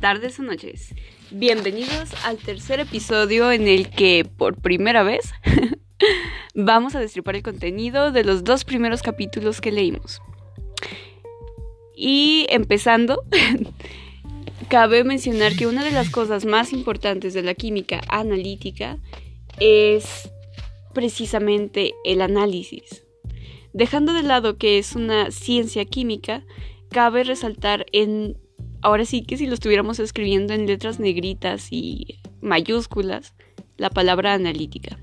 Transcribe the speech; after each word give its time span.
tardes 0.00 0.38
o 0.38 0.42
noches. 0.42 0.94
Bienvenidos 1.30 2.12
al 2.24 2.38
tercer 2.38 2.80
episodio 2.80 3.50
en 3.52 3.68
el 3.68 3.90
que 3.90 4.24
por 4.24 4.60
primera 4.60 5.02
vez 5.02 5.32
vamos 6.54 6.94
a 6.94 7.00
destripar 7.00 7.36
el 7.36 7.42
contenido 7.42 8.12
de 8.12 8.24
los 8.24 8.44
dos 8.44 8.64
primeros 8.64 9.02
capítulos 9.02 9.60
que 9.60 9.72
leímos. 9.72 10.20
Y 11.96 12.46
empezando, 12.50 13.24
cabe 14.68 15.04
mencionar 15.04 15.54
que 15.56 15.66
una 15.66 15.84
de 15.84 15.92
las 15.92 16.10
cosas 16.10 16.44
más 16.44 16.72
importantes 16.72 17.34
de 17.34 17.42
la 17.42 17.54
química 17.54 18.00
analítica 18.08 18.98
es 19.60 20.30
precisamente 20.92 21.94
el 22.04 22.20
análisis. 22.20 23.04
Dejando 23.72 24.12
de 24.12 24.22
lado 24.22 24.56
que 24.56 24.78
es 24.78 24.94
una 24.94 25.30
ciencia 25.30 25.84
química, 25.84 26.44
cabe 26.90 27.24
resaltar 27.24 27.86
en, 27.92 28.38
ahora 28.84 29.06
sí 29.06 29.22
que 29.22 29.36
si 29.36 29.46
lo 29.46 29.54
estuviéramos 29.54 29.98
escribiendo 29.98 30.52
en 30.52 30.66
letras 30.66 31.00
negritas 31.00 31.68
y 31.70 32.20
mayúsculas, 32.42 33.34
la 33.78 33.90
palabra 33.90 34.34
analítica. 34.34 35.00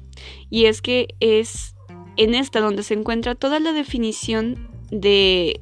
Y 0.49 0.66
es 0.66 0.81
que 0.81 1.16
es 1.20 1.76
en 2.16 2.35
esta 2.35 2.62
donde 2.62 2.84
se 2.84 2.94
encuentra 2.94 3.35
toda 3.35 3.59
la 3.59 3.73
definición 3.73 4.70
de 4.91 5.62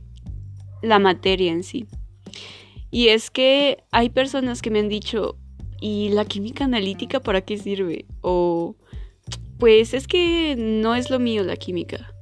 la 0.81 0.99
materia 0.99 1.51
en 1.51 1.63
sí. 1.63 1.87
Y 2.91 3.07
es 3.07 3.31
que 3.31 3.83
hay 3.91 4.09
personas 4.09 4.61
que 4.61 4.69
me 4.69 4.79
han 4.79 4.89
dicho, 4.89 5.37
¿y 5.79 6.09
la 6.09 6.25
química 6.25 6.65
analítica 6.65 7.21
para 7.21 7.41
qué 7.41 7.57
sirve? 7.57 8.05
O, 8.19 8.75
pues 9.57 9.93
es 9.93 10.07
que 10.07 10.55
no 10.57 10.93
es 10.95 11.09
lo 11.09 11.19
mío 11.19 11.43
la 11.43 11.55
química. 11.55 12.13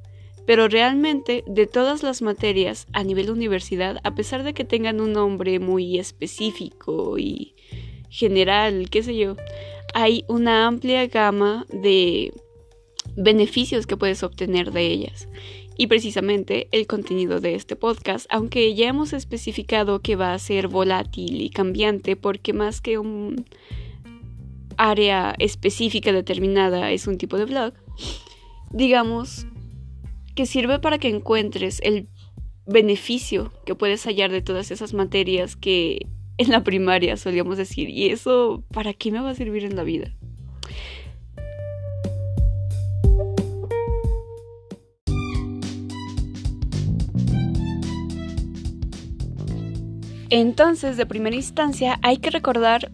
Pero 0.48 0.70
realmente, 0.70 1.44
de 1.45 1.67
todas 1.67 2.03
las 2.03 2.22
materias 2.22 2.88
a 2.94 3.03
nivel 3.03 3.30
universidad, 3.30 4.00
a 4.03 4.16
pesar 4.16 4.44
de 4.44 4.54
que 4.54 4.64
tengan 4.64 5.02
un 5.02 5.12
nombre 5.12 5.59
muy 5.59 6.00
específico 6.00 7.20
y 7.20 7.54
general, 8.09 8.89
qué 8.89 9.04
sé 9.04 9.17
yo, 9.17 9.36
hay 9.94 10.23
una 10.30 10.66
amplia 10.66 11.06
gama 11.08 11.66
de 11.70 12.34
beneficios 13.17 13.86
que 13.86 13.98
puedes 13.98 14.23
obtener 14.23 14.72
de 14.72 14.88
ellas. 14.88 15.28
Y 15.76 15.88
precisamente 15.88 16.70
el 16.72 16.88
contenido 16.88 17.42
de 17.42 17.56
este 17.56 17.76
podcast, 17.76 18.26
aunque 18.30 18.73
ya 18.73 18.88
hemos 18.88 19.11
especificado 19.11 20.00
que 20.00 20.16
va 20.16 20.34
a 20.34 20.39
ser 20.39 20.70
volátil 20.70 21.42
y 21.42 21.50
cambiante, 21.50 22.16
porque 22.16 22.54
más 22.54 22.80
que 22.80 22.98
un 22.98 23.45
área 24.78 25.36
específica 25.39 26.14
determinada 26.14 26.89
es 26.92 27.06
un 27.06 27.17
tipo 27.17 27.38
de 27.38 27.45
blog, 27.45 27.73
digamos 28.72 29.45
que 30.38 30.46
sirve 30.46 30.78
para 30.78 31.00
que 31.00 31.10
encuentres 31.10 31.82
el 31.84 32.08
beneficio 32.68 33.52
que 33.66 33.74
puedes 33.74 34.06
hallar 34.06 34.32
de 34.32 34.44
todas 34.44 34.70
esas 34.70 34.94
materias 34.94 35.56
que 35.56 36.06
en 36.38 36.52
la 36.52 36.64
primaria 36.64 37.18
solíamos 37.18 37.58
decir, 37.58 37.90
¿y 37.90 38.10
eso 38.10 38.64
para 38.72 38.94
qué 38.94 39.12
me 39.12 39.20
va 39.20 39.32
a 39.32 39.36
servir 39.36 39.66
en 39.66 39.76
la 39.76 39.84
vida? 39.84 40.14
Entonces, 50.30 50.98
de 50.98 51.08
primera 51.08 51.36
instancia, 51.36 52.00
hay 52.04 52.18
que 52.18 52.30
recordar 52.30 52.92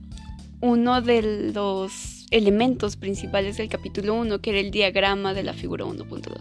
uno 0.62 1.02
de 1.02 1.52
los 1.54 2.13
elementos 2.34 2.98
principales 2.98 3.58
del 3.58 3.70
capítulo 3.70 4.16
1, 4.16 4.42
que 4.42 4.50
era 4.50 4.60
el 4.60 4.72
diagrama 4.72 5.34
de 5.34 5.44
la 5.44 5.54
figura 5.54 5.86
1.2. 5.86 6.32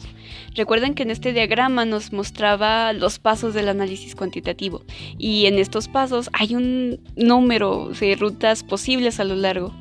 Recuerden 0.55 0.95
que 0.95 1.03
en 1.03 1.11
este 1.11 1.33
diagrama 1.33 1.85
nos 1.85 2.13
mostraba 2.13 2.93
los 2.95 3.19
pasos 3.19 3.53
del 3.53 3.69
análisis 3.69 4.15
cuantitativo 4.15 4.83
y 5.19 5.47
en 5.47 5.59
estos 5.59 5.89
pasos 5.89 6.31
hay 6.33 6.55
un 6.55 6.99
número 7.17 7.91
de 8.01 8.17
rutas 8.17 8.65
posibles 8.65 9.21
a 9.21 9.25
lo 9.25 9.37
largo. 9.37 9.75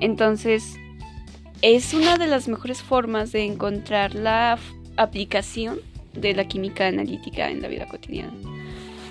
Entonces, 0.00 0.76
es 1.60 1.92
una 1.92 2.16
de 2.16 2.26
las 2.26 2.48
mejores 2.48 2.80
formas 2.82 3.30
de 3.32 3.44
encontrar 3.44 4.14
la 4.14 4.58
aplicación 4.96 5.78
de 6.14 6.34
la 6.34 6.48
química 6.48 6.86
analítica 6.86 7.50
en 7.50 7.60
la 7.60 7.68
vida 7.68 7.86
cotidiana. 7.86 8.32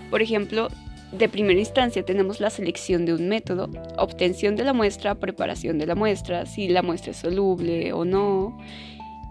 Por 0.10 0.24
ejemplo, 0.24 0.70
de 1.12 1.28
primera 1.30 1.60
instancia 1.60 2.04
tenemos 2.04 2.40
la 2.40 2.50
selección 2.50 3.06
de 3.06 3.14
un 3.14 3.28
método, 3.28 3.70
obtención 3.98 4.56
de 4.56 4.64
la 4.64 4.74
muestra, 4.74 5.16
preparación 5.16 5.80
de 5.80 5.88
la 5.88 5.96
muestra, 5.96 6.46
si 6.46 6.68
la 6.68 6.82
muestra 6.84 7.12
es 7.12 7.18
soluble 7.18 7.94
o 7.94 8.06
no. 8.06 8.58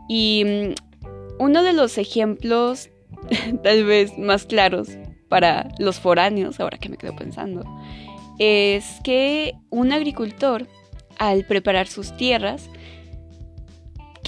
Y 0.09 0.45
mm, 0.45 1.43
uno 1.43 1.63
de 1.63 1.73
los 1.73 1.99
ejemplos 1.99 2.91
tal 3.63 3.85
vez 3.85 4.19
más 4.19 4.45
claros 4.45 4.89
para 5.29 5.69
los 5.79 6.01
foráneos, 6.01 6.59
ahora 6.59 6.79
que 6.79 6.89
me 6.89 6.97
quedo 6.97 7.15
pensando, 7.15 7.65
es 8.39 8.85
que 9.05 9.55
un 9.71 9.93
agricultor 9.93 10.67
al 11.19 11.45
preparar 11.45 11.87
sus 11.87 12.17
tierras 12.17 12.71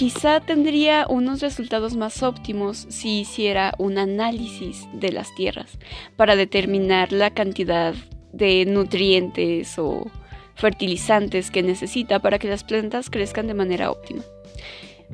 Quizá 0.01 0.39
tendría 0.39 1.05
unos 1.07 1.41
resultados 1.41 1.95
más 1.95 2.23
óptimos 2.23 2.87
si 2.89 3.19
hiciera 3.19 3.75
un 3.77 3.99
análisis 3.99 4.87
de 4.93 5.11
las 5.11 5.31
tierras 5.35 5.77
para 6.15 6.35
determinar 6.35 7.11
la 7.11 7.29
cantidad 7.29 7.93
de 8.33 8.65
nutrientes 8.65 9.77
o 9.77 10.09
fertilizantes 10.55 11.51
que 11.51 11.61
necesita 11.61 12.17
para 12.17 12.39
que 12.39 12.47
las 12.47 12.63
plantas 12.63 13.11
crezcan 13.11 13.45
de 13.45 13.53
manera 13.53 13.91
óptima. 13.91 14.23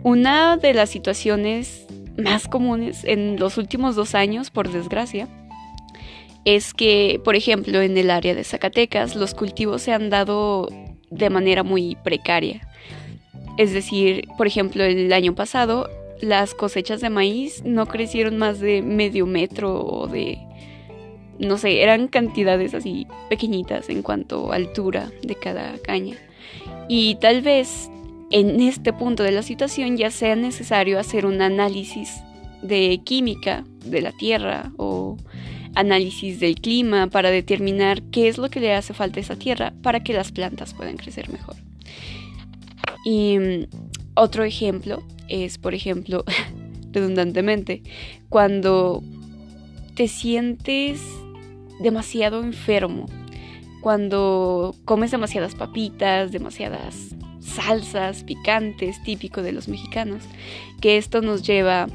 Una 0.04 0.56
de 0.56 0.74
las 0.74 0.90
situaciones 0.90 1.86
más 2.18 2.48
comunes 2.48 3.04
en 3.04 3.38
los 3.38 3.58
últimos 3.58 3.98
dos 3.98 4.16
años, 4.16 4.52
por 4.52 4.72
desgracia, 4.72 5.28
es 6.46 6.74
que, 6.74 7.20
por 7.26 7.36
ejemplo, 7.36 7.82
en 7.82 7.98
el 7.98 8.10
área 8.10 8.34
de 8.36 8.46
Zacatecas, 8.46 9.18
los 9.18 9.34
cultivos 9.34 9.82
se 9.82 9.92
han 9.92 10.10
dado 10.10 10.70
de 11.10 11.30
manera 11.30 11.64
muy 11.64 11.98
precaria. 12.06 12.62
Es 13.58 13.74
decir, 13.74 14.28
por 14.38 14.48
ejemplo, 14.48 14.84
el 14.84 15.12
año 15.14 15.34
pasado 15.34 15.90
las 16.22 16.54
cosechas 16.54 17.02
de 17.02 17.10
maíz 17.10 17.64
no 17.64 17.86
crecieron 17.86 18.38
más 18.38 18.60
de 18.60 18.82
medio 18.82 19.26
metro 19.26 19.84
o 19.84 20.08
de, 20.08 20.40
no 21.40 21.58
sé, 21.58 21.82
eran 21.82 22.08
cantidades 22.08 22.74
así 22.74 23.08
pequeñitas 23.30 23.90
en 23.90 24.02
cuanto 24.02 24.52
a 24.52 24.56
altura 24.56 25.12
de 25.22 25.36
cada 25.36 25.78
caña. 25.80 26.16
Y 26.88 27.16
tal 27.16 27.42
vez 27.42 27.90
en 28.32 28.60
este 28.62 28.94
punto 28.94 29.24
de 29.24 29.32
la 29.32 29.44
situación 29.44 29.98
ya 29.98 30.12
sea 30.12 30.36
necesario 30.36 31.00
hacer 31.00 31.26
un 31.26 31.42
análisis 31.42 32.22
de 32.62 33.00
química 33.04 33.64
de 33.86 34.02
la 34.02 34.12
tierra 34.12 34.72
o 34.78 35.18
análisis 35.76 36.40
del 36.40 36.56
clima 36.56 37.08
para 37.08 37.30
determinar 37.30 38.02
qué 38.04 38.28
es 38.28 38.38
lo 38.38 38.50
que 38.50 38.60
le 38.60 38.74
hace 38.74 38.94
falta 38.94 39.20
a 39.20 39.22
esa 39.22 39.36
tierra 39.36 39.74
para 39.84 40.04
que 40.04 40.14
las 40.14 40.32
plantas 40.32 40.74
puedan 40.74 40.98
crecer 40.98 41.30
mejor. 41.30 41.56
Y 43.08 43.40
mm, 43.40 43.68
otro 44.16 44.44
ejemplo 44.44 45.02
es, 45.30 45.58
por 45.58 45.74
ejemplo, 45.74 46.26
redundantemente, 46.92 47.82
cuando 48.28 49.02
te 49.96 50.10
sientes 50.10 51.00
demasiado 51.80 52.44
enfermo, 52.44 53.06
cuando 53.80 54.76
comes 54.84 55.12
demasiadas 55.12 55.56
papitas, 55.56 56.34
demasiadas 56.34 57.16
salsas 57.40 58.26
picantes, 58.26 59.02
típico 59.04 59.42
de 59.42 59.54
los 59.54 59.70
mexicanos, 59.70 60.24
que 60.82 60.98
esto 60.98 61.22
nos 61.22 61.44
lleva 61.44 61.88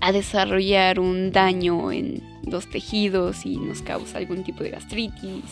a 0.00 0.12
desarrollar 0.12 0.98
un 0.98 1.30
daño 1.30 1.92
en 1.92 2.22
los 2.50 2.70
tejidos 2.70 3.44
y 3.44 3.58
nos 3.58 3.82
causa 3.82 4.16
algún 4.16 4.44
tipo 4.44 4.64
de 4.64 4.70
gastritis, 4.70 5.44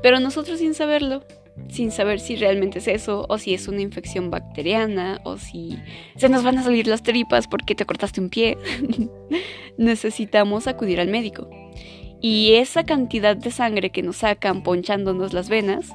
pero 0.00 0.20
nosotros 0.20 0.60
sin 0.60 0.74
saberlo 0.74 1.24
sin 1.68 1.90
saber 1.90 2.20
si 2.20 2.36
realmente 2.36 2.78
es 2.78 2.88
eso, 2.88 3.26
o 3.28 3.38
si 3.38 3.54
es 3.54 3.68
una 3.68 3.80
infección 3.80 4.30
bacteriana, 4.30 5.20
o 5.24 5.38
si 5.38 5.78
se 6.16 6.28
nos 6.28 6.42
van 6.42 6.58
a 6.58 6.62
salir 6.62 6.86
las 6.86 7.02
tripas 7.02 7.46
porque 7.46 7.74
te 7.74 7.86
cortaste 7.86 8.20
un 8.20 8.30
pie. 8.30 8.58
Necesitamos 9.78 10.66
acudir 10.66 11.00
al 11.00 11.08
médico. 11.08 11.48
Y 12.20 12.54
esa 12.54 12.84
cantidad 12.84 13.36
de 13.36 13.50
sangre 13.50 13.90
que 13.90 14.02
nos 14.02 14.18
sacan 14.18 14.62
ponchándonos 14.62 15.32
las 15.32 15.48
venas 15.48 15.90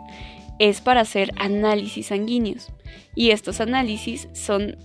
es 0.59 0.81
para 0.81 1.01
hacer 1.01 1.31
análisis 1.37 2.07
sanguíneos. 2.07 2.67
Y 3.15 3.31
estos 3.31 3.61
análisis 3.61 4.27
son 4.33 4.77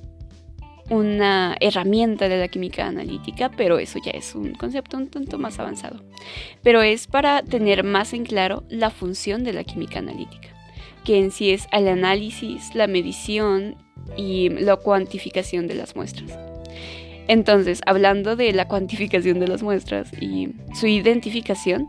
una 0.91 1.57
herramienta 1.61 2.29
de 2.29 2.39
la 2.39 2.49
química 2.49 2.87
analítica, 2.87 3.51
pero 3.51 3.79
eso 3.79 3.99
ya 4.05 4.11
es 4.13 4.35
un 4.35 4.53
concepto 4.53 4.99
un 4.99 5.09
tanto 5.09 5.39
más 5.39 5.59
avanzado. 5.59 6.03
Pero 6.63 6.83
es 6.83 7.07
para 7.07 7.43
tener 7.43 7.83
más 7.83 8.13
en 8.13 8.25
claro 8.25 8.65
la 8.69 8.91
función 8.91 9.43
de 9.43 9.53
la 9.53 9.65
química 9.65 9.99
analítica 9.99 10.52
que 11.05 11.19
en 11.19 11.31
sí 11.31 11.51
es 11.51 11.67
el 11.73 11.89
análisis, 11.89 12.75
la 12.75 12.87
medición 12.87 13.77
y 14.17 14.49
la 14.49 14.77
cuantificación 14.77 15.67
de 15.67 15.75
las 15.75 15.97
muestras. 15.97 16.39
Entonces, 17.29 17.81
hablando 17.87 18.37
de 18.37 18.53
la 18.53 18.69
cuantificación 18.69 19.41
de 19.41 19.49
las 19.49 19.63
muestras 19.63 20.13
y 20.21 20.51
su 20.75 20.87
identificación, 20.87 21.89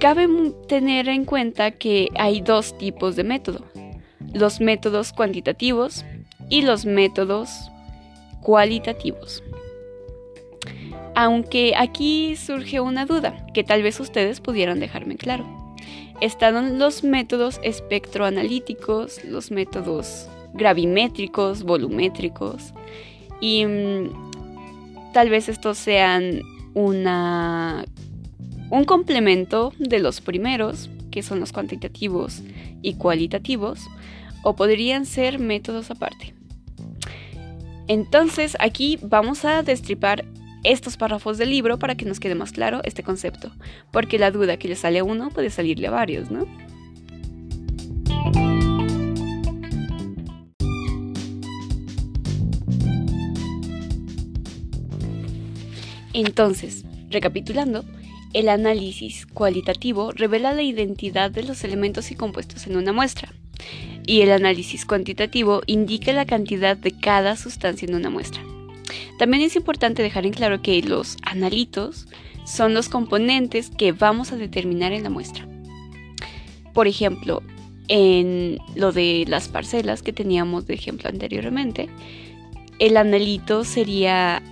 cabe 0.00 0.28
tener 0.68 1.08
en 1.08 1.24
cuenta 1.24 1.70
que 1.72 2.08
hay 2.16 2.40
dos 2.40 2.76
tipos 2.78 3.16
de 3.16 3.24
método, 3.24 3.64
los 4.32 4.60
métodos 4.60 5.12
cuantitativos 5.12 6.04
y 6.48 6.62
los 6.62 6.86
métodos 6.86 7.70
cualitativos. 8.42 9.42
Aunque 11.14 11.74
aquí 11.76 12.34
surge 12.36 12.80
una 12.80 13.06
duda 13.06 13.46
que 13.54 13.62
tal 13.62 13.82
vez 13.82 14.00
ustedes 14.00 14.40
pudieran 14.40 14.80
dejarme 14.80 15.16
claro. 15.16 15.63
Están 16.20 16.78
los 16.78 17.04
métodos 17.04 17.60
espectroanalíticos, 17.62 19.24
los 19.24 19.50
métodos 19.50 20.28
gravimétricos, 20.54 21.64
volumétricos 21.64 22.72
y 23.40 23.66
mm, 23.66 25.12
tal 25.12 25.30
vez 25.30 25.48
estos 25.48 25.78
sean 25.78 26.42
una, 26.74 27.84
un 28.70 28.84
complemento 28.84 29.72
de 29.78 29.98
los 29.98 30.20
primeros, 30.20 30.90
que 31.10 31.22
son 31.22 31.40
los 31.40 31.52
cuantitativos 31.52 32.42
y 32.82 32.94
cualitativos, 32.94 33.80
o 34.42 34.56
podrían 34.56 35.06
ser 35.06 35.38
métodos 35.38 35.90
aparte. 35.90 36.34
Entonces 37.86 38.56
aquí 38.60 38.98
vamos 39.02 39.44
a 39.44 39.62
destripar 39.62 40.24
estos 40.64 40.96
párrafos 40.96 41.38
del 41.38 41.50
libro 41.50 41.78
para 41.78 41.94
que 41.94 42.04
nos 42.04 42.20
quede 42.20 42.34
más 42.34 42.52
claro 42.52 42.80
este 42.84 43.02
concepto, 43.02 43.52
porque 43.92 44.18
la 44.18 44.30
duda 44.30 44.56
que 44.56 44.68
le 44.68 44.76
sale 44.76 44.98
a 44.98 45.04
uno 45.04 45.30
puede 45.30 45.50
salirle 45.50 45.86
a 45.86 45.90
varios, 45.90 46.30
¿no? 46.30 46.46
Entonces, 56.14 56.84
recapitulando, 57.10 57.84
el 58.32 58.48
análisis 58.48 59.26
cualitativo 59.26 60.12
revela 60.12 60.52
la 60.52 60.62
identidad 60.62 61.30
de 61.30 61.42
los 61.42 61.64
elementos 61.64 62.10
y 62.10 62.14
compuestos 62.14 62.66
en 62.66 62.76
una 62.76 62.92
muestra, 62.92 63.32
y 64.06 64.20
el 64.20 64.30
análisis 64.30 64.86
cuantitativo 64.86 65.62
indica 65.66 66.12
la 66.12 66.24
cantidad 66.24 66.76
de 66.76 66.92
cada 66.92 67.36
sustancia 67.36 67.86
en 67.88 67.96
una 67.96 68.10
muestra. 68.10 68.42
También 69.18 69.42
es 69.42 69.56
importante 69.56 70.02
dejar 70.02 70.26
en 70.26 70.32
claro 70.32 70.60
que 70.60 70.82
los 70.82 71.16
analitos 71.22 72.08
son 72.44 72.74
los 72.74 72.88
componentes 72.88 73.70
que 73.70 73.92
vamos 73.92 74.32
a 74.32 74.36
determinar 74.36 74.92
en 74.92 75.02
la 75.02 75.10
muestra. 75.10 75.46
Por 76.72 76.88
ejemplo, 76.88 77.42
en 77.88 78.58
lo 78.74 78.92
de 78.92 79.24
las 79.28 79.48
parcelas 79.48 80.02
que 80.02 80.12
teníamos 80.12 80.66
de 80.66 80.74
ejemplo 80.74 81.08
anteriormente, 81.08 81.88
el 82.78 82.96
analito 82.96 83.64
sería 83.64 84.42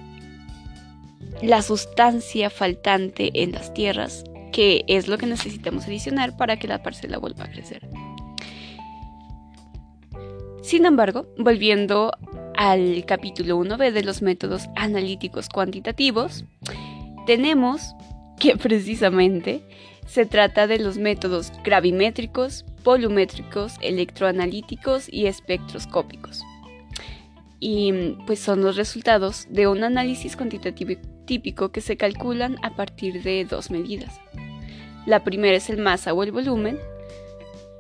la 1.43 1.62
sustancia 1.62 2.50
faltante 2.50 3.43
en 3.43 3.53
las 3.53 3.75
tierras, 3.75 4.25
que 4.53 4.85
es 4.87 5.09
lo 5.09 5.19
que 5.19 5.26
necesitamos 5.26 5.85
adicionar 5.85 6.37
para 6.37 6.59
que 6.59 6.69
la 6.69 6.82
parcela 6.82 7.19
vuelva 7.19 7.44
a 7.44 7.50
crecer. 7.50 7.88
Sin 10.62 10.87
embargo, 10.87 11.26
volviendo 11.37 12.12
al 12.56 13.04
capítulo 13.06 13.58
1b 13.58 13.93
de 13.93 14.04
los 14.04 14.22
métodos 14.22 14.69
analíticos 14.76 15.49
cuantitativos, 15.49 16.44
tenemos 17.26 17.94
que 18.38 18.56
precisamente 18.56 19.62
se 20.06 20.26
trata 20.26 20.66
de 20.66 20.78
los 20.78 20.99
métodos 20.99 21.52
gravimétricos, 21.64 22.64
volumétricos, 22.84 23.75
electroanalíticos 23.81 25.08
y 25.10 25.26
espectroscópicos. 25.26 26.43
Y 27.60 28.16
pues 28.26 28.40
son 28.40 28.62
los 28.62 28.76
resultados 28.76 29.46
de 29.49 29.69
un 29.69 29.84
análisis 29.84 30.37
cuantitativo 30.37 31.00
típico 31.25 31.70
que 31.70 31.81
se 31.81 31.96
calculan 31.96 32.56
a 32.62 32.75
partir 32.75 33.22
de 33.22 33.44
dos 33.44 33.70
medidas. 33.70 34.20
La 35.06 35.22
primera 35.22 35.56
es 35.56 35.70
el 35.70 35.78
masa 35.78 36.12
o 36.12 36.22
el 36.22 36.32
volumen 36.32 36.78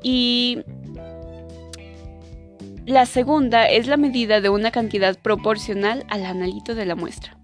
y 0.02 0.58
la 2.86 3.06
segunda 3.06 3.66
es 3.66 3.86
la 3.86 3.96
medida 3.96 4.40
de 4.40 4.48
una 4.48 4.70
cantidad 4.72 5.16
proporcional 5.16 6.04
al 6.08 6.24
analito 6.24 6.74
de 6.74 6.84
la 6.84 6.96
muestra, 6.96 7.36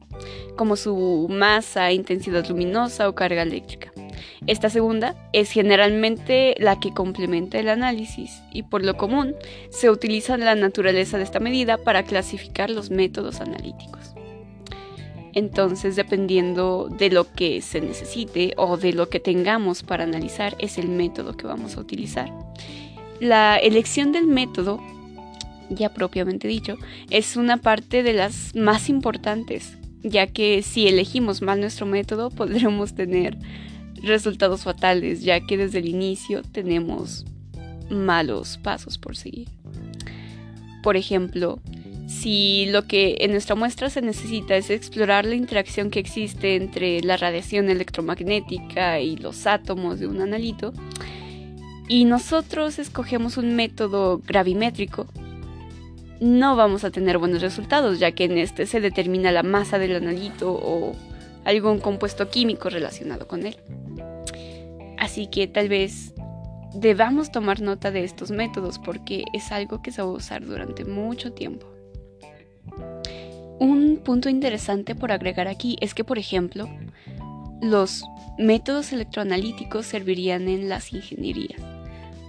como 0.56 0.75
su 0.75 1.29
masa, 1.31 1.93
intensidad 1.93 2.46
luminosa 2.49 3.08
o 3.08 3.14
carga 3.14 3.43
eléctrica. 3.43 3.93
Esta 4.49 4.69
segunda 4.69 5.14
es 5.32 5.50
generalmente 5.52 6.56
la 6.58 6.81
que 6.81 6.93
complementa 6.93 7.58
el 7.58 7.69
análisis 7.69 8.43
y 8.52 8.64
por 8.64 8.85
lo 8.85 8.96
común 8.96 9.35
se 9.70 9.90
utiliza 9.90 10.37
la 10.38 10.55
naturaleza 10.55 11.19
de 11.19 11.25
esta 11.25 11.38
medida 11.38 11.79
para 11.79 12.02
clasificar 12.02 12.70
los 12.70 12.90
métodos 12.90 13.40
analíticos. 13.40 14.14
Entonces, 15.35 15.94
dependiendo 15.94 16.88
de 16.90 17.11
lo 17.11 17.32
que 17.32 17.61
se 17.61 17.81
necesite 17.81 18.55
o 18.56 18.76
de 18.76 18.93
lo 18.93 19.08
que 19.08 19.20
tengamos 19.20 19.85
para 19.85 20.02
analizar, 20.02 20.56
es 20.58 20.79
el 20.79 20.88
método 20.88 21.37
que 21.37 21.46
vamos 21.46 21.76
a 21.76 21.81
utilizar. 21.81 22.32
La 23.20 23.56
elección 23.56 24.11
del 24.11 24.26
método, 24.26 24.81
ya 25.70 25.92
propiamente 25.92 26.48
dicho, 26.48 26.76
es 27.10 27.36
una 27.36 27.58
parte 27.58 28.02
de 28.02 28.12
las 28.12 28.54
más 28.54 28.88
importantes, 28.88 29.78
ya 30.02 30.26
que 30.26 30.62
si 30.62 30.88
elegimos 30.88 31.42
mal 31.42 31.60
nuestro 31.60 31.86
método 31.86 32.30
podremos 32.34 32.94
tener 32.94 33.36
resultados 34.02 34.62
fatales, 34.62 35.22
ya 35.22 35.40
que 35.40 35.56
desde 35.56 35.78
el 35.78 35.88
inicio 35.88 36.42
tenemos 36.42 37.24
malos 37.90 38.58
pasos 38.58 38.98
por 38.98 39.16
seguir. 39.16 39.48
Por 40.82 40.96
ejemplo, 40.96 41.60
si 42.06 42.66
lo 42.70 42.86
que 42.86 43.18
en 43.20 43.32
nuestra 43.32 43.54
muestra 43.54 43.90
se 43.90 44.00
necesita 44.00 44.56
es 44.56 44.70
explorar 44.70 45.26
la 45.26 45.34
interacción 45.34 45.90
que 45.90 45.98
existe 45.98 46.56
entre 46.56 47.02
la 47.02 47.16
radiación 47.16 47.68
electromagnética 47.68 49.00
y 49.00 49.16
los 49.16 49.46
átomos 49.46 49.98
de 49.98 50.06
un 50.06 50.20
analito, 50.20 50.72
y 51.88 52.04
nosotros 52.04 52.78
escogemos 52.78 53.36
un 53.38 53.56
método 53.56 54.20
gravimétrico, 54.26 55.06
no 56.20 56.56
vamos 56.56 56.84
a 56.84 56.90
tener 56.90 57.18
buenos 57.18 57.42
resultados, 57.42 57.98
ya 57.98 58.12
que 58.12 58.24
en 58.24 58.38
este 58.38 58.66
se 58.66 58.80
determina 58.80 59.32
la 59.32 59.42
masa 59.42 59.78
del 59.78 59.96
analito 59.96 60.52
o 60.52 60.94
algún 61.44 61.78
compuesto 61.78 62.28
químico 62.28 62.68
relacionado 62.68 63.26
con 63.26 63.46
él. 63.46 63.56
Así 64.98 65.28
que 65.28 65.46
tal 65.46 65.68
vez 65.68 66.12
debamos 66.74 67.30
tomar 67.30 67.60
nota 67.60 67.90
de 67.90 68.04
estos 68.04 68.30
métodos 68.30 68.78
porque 68.78 69.24
es 69.32 69.52
algo 69.52 69.80
que 69.80 69.92
se 69.92 70.02
va 70.02 70.08
a 70.08 70.12
usar 70.12 70.44
durante 70.44 70.84
mucho 70.84 71.32
tiempo. 71.32 71.66
Un 73.58 74.00
punto 74.04 74.28
interesante 74.28 74.94
por 74.94 75.10
agregar 75.10 75.48
aquí 75.48 75.76
es 75.80 75.94
que, 75.94 76.04
por 76.04 76.18
ejemplo, 76.18 76.68
los 77.60 78.04
métodos 78.38 78.92
electroanalíticos 78.92 79.86
servirían 79.86 80.48
en 80.48 80.68
las 80.68 80.92
ingenierías, 80.92 81.60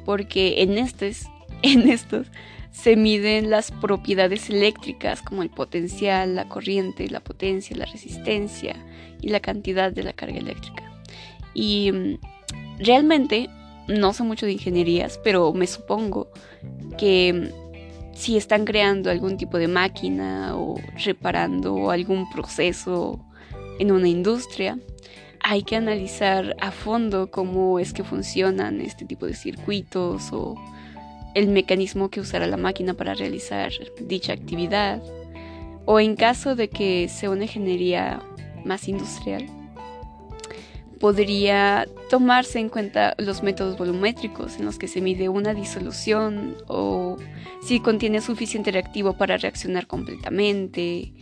porque 0.06 0.64
en 0.64 0.78
estos, 0.78 1.28
en 1.64 1.90
estos 1.90 2.28
se 2.72 2.96
miden 2.96 3.50
las 3.50 3.72
propiedades 3.72 4.50
eléctricas 4.50 5.22
como 5.22 5.44
el 5.44 5.50
potencial, 5.50 6.36
la 6.36 6.48
corriente, 6.48 7.10
la 7.10 7.20
potencia, 7.20 7.76
la 7.76 7.86
resistencia 7.86 8.76
y 9.22 9.30
la 9.30 9.40
cantidad 9.40 9.92
de 9.92 10.04
la 10.04 10.14
carga 10.14 10.38
eléctrica. 10.38 10.84
Y 11.54 11.92
mm, 11.92 12.20
realmente 12.80 13.50
no 13.88 14.14
sé 14.14 14.24
mucho 14.24 14.46
de 14.46 14.54
ingenierías, 14.54 15.20
pero 15.24 15.52
me 15.52 15.68
supongo 15.68 16.30
que 16.98 17.34
mm, 17.34 18.16
si 18.16 18.38
están 18.38 18.66
creando 18.66 19.10
algún 19.10 19.38
tipo 19.38 19.58
de 19.58 19.68
máquina 19.68 20.56
o 20.56 20.76
reparando 21.04 21.90
algún 21.90 22.30
proceso 22.30 23.20
en 23.80 23.92
una 23.92 24.08
industria, 24.08 24.78
hay 25.42 25.64
que 25.64 25.76
analizar 25.76 26.56
a 26.60 26.72
fondo 26.72 27.32
cómo 27.32 27.80
es 27.80 27.94
que 27.94 28.04
funcionan 28.04 28.82
este 28.82 29.06
tipo 29.06 29.26
de 29.26 29.34
circuitos 29.34 30.32
o 30.34 30.56
el 31.40 31.48
mecanismo 31.48 32.10
que 32.10 32.20
usará 32.20 32.48
la 32.48 32.58
máquina 32.58 32.94
para 32.94 33.14
realizar 33.14 33.72
dicha 34.02 34.34
actividad. 34.34 35.02
O 35.86 36.00
en 36.00 36.16
caso 36.16 36.56
de 36.56 36.70
que 36.70 37.08
sea 37.08 37.30
una 37.30 37.44
ingeniería 37.44 38.22
más 38.66 38.88
industrial, 38.90 39.48
podría 41.00 41.88
tomarse 42.10 42.60
en 42.60 42.68
cuenta 42.68 43.16
los 43.18 43.42
métodos 43.42 43.78
volumétricos 43.78 44.58
en 44.58 44.66
los 44.66 44.78
que 44.78 44.90
se 44.90 45.00
mide 45.00 45.30
una 45.30 45.54
disolución 45.54 46.58
o 46.68 47.16
si 47.64 47.80
contiene 47.80 48.20
suficiente 48.20 48.72
reactivo 48.72 49.14
para 49.14 49.38
reaccionar 49.38 49.88
completamente. 49.88 51.14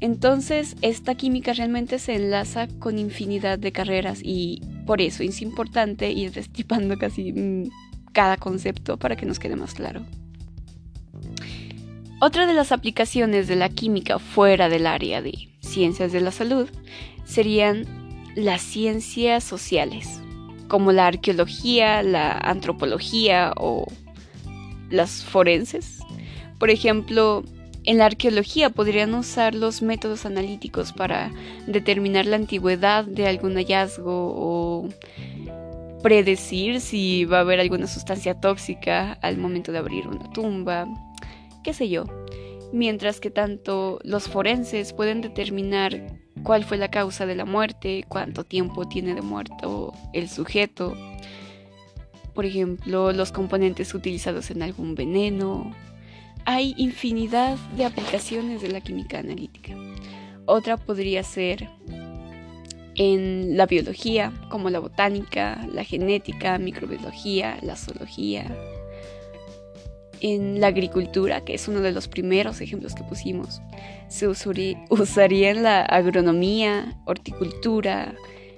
Entonces, 0.00 0.76
esta 0.82 1.14
química 1.14 1.54
realmente 1.54 1.98
se 1.98 2.14
enlaza 2.14 2.68
con 2.78 2.98
infinidad 2.98 3.58
de 3.58 3.72
carreras 3.72 4.20
y 4.22 4.60
por 4.86 5.00
eso 5.00 5.22
es 5.22 5.40
importante 5.40 6.10
ir 6.12 6.32
destripando 6.32 6.98
casi 6.98 7.32
mm, 7.32 7.70
cada 8.18 8.36
concepto 8.36 8.96
para 8.96 9.14
que 9.14 9.26
nos 9.26 9.38
quede 9.38 9.54
más 9.54 9.74
claro. 9.74 10.02
Otra 12.20 12.48
de 12.48 12.52
las 12.52 12.72
aplicaciones 12.72 13.46
de 13.46 13.54
la 13.54 13.68
química 13.68 14.18
fuera 14.18 14.68
del 14.68 14.88
área 14.88 15.22
de 15.22 15.50
ciencias 15.60 16.10
de 16.10 16.20
la 16.20 16.32
salud 16.32 16.68
serían 17.24 17.84
las 18.34 18.60
ciencias 18.60 19.44
sociales, 19.44 20.20
como 20.66 20.90
la 20.90 21.06
arqueología, 21.06 22.02
la 22.02 22.32
antropología 22.32 23.52
o 23.56 23.86
las 24.90 25.22
forenses. 25.24 26.00
Por 26.58 26.70
ejemplo, 26.70 27.44
en 27.84 27.98
la 27.98 28.06
arqueología 28.06 28.70
podrían 28.70 29.14
usar 29.14 29.54
los 29.54 29.80
métodos 29.80 30.26
analíticos 30.26 30.92
para 30.92 31.30
determinar 31.68 32.26
la 32.26 32.34
antigüedad 32.34 33.04
de 33.04 33.28
algún 33.28 33.54
hallazgo 33.54 34.34
o 34.36 34.88
predecir 36.02 36.80
si 36.80 37.24
va 37.24 37.38
a 37.38 37.40
haber 37.40 37.60
alguna 37.60 37.86
sustancia 37.86 38.34
tóxica 38.40 39.14
al 39.22 39.36
momento 39.36 39.72
de 39.72 39.78
abrir 39.78 40.06
una 40.06 40.30
tumba, 40.30 40.86
qué 41.62 41.74
sé 41.74 41.88
yo. 41.88 42.04
Mientras 42.72 43.20
que 43.20 43.30
tanto 43.30 43.98
los 44.04 44.28
forenses 44.28 44.92
pueden 44.92 45.20
determinar 45.22 46.18
cuál 46.42 46.64
fue 46.64 46.76
la 46.76 46.90
causa 46.90 47.26
de 47.26 47.34
la 47.34 47.44
muerte, 47.44 48.04
cuánto 48.08 48.44
tiempo 48.44 48.86
tiene 48.86 49.14
de 49.14 49.22
muerto 49.22 49.92
el 50.12 50.28
sujeto. 50.28 50.94
por 52.34 52.46
ejemplo, 52.46 53.10
los 53.12 53.32
componentes 53.32 53.94
utilizados 53.94 54.52
en 54.52 54.62
algún 54.62 54.94
veneno. 54.94 55.74
Hay 56.44 56.72
infinidad 56.76 57.56
de 57.76 57.84
aplicaciones 57.84 58.62
de 58.62 58.68
la 58.68 58.80
química 58.80 59.18
analítica. 59.18 59.74
Otra 60.46 60.76
podría 60.76 61.24
ser 61.24 61.68
en 62.98 63.56
la 63.56 63.66
biología, 63.66 64.32
como 64.50 64.70
la 64.70 64.80
botánica, 64.80 65.66
la 65.72 65.84
genética, 65.84 66.58
microbiología, 66.58 67.58
la 67.62 67.76
zoología. 67.76 68.44
En 70.20 70.60
la 70.60 70.66
agricultura, 70.66 71.44
que 71.44 71.54
es 71.54 71.68
uno 71.68 71.80
de 71.80 71.92
los 71.92 72.08
primeros 72.08 72.60
ejemplos 72.60 72.96
que 72.96 73.04
pusimos, 73.04 73.62
se 74.08 74.26
usaría 74.26 75.50
en 75.50 75.62
la 75.62 75.82
agronomía, 75.82 77.00
horticultura, 77.06 78.16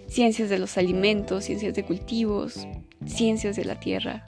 ciencias 0.08 0.48
de 0.48 0.58
los 0.58 0.78
alimentos, 0.78 1.44
ciencias 1.44 1.74
de 1.74 1.84
cultivos, 1.84 2.66
ciencias 3.04 3.56
de 3.56 3.66
la 3.66 3.78
tierra. 3.78 4.26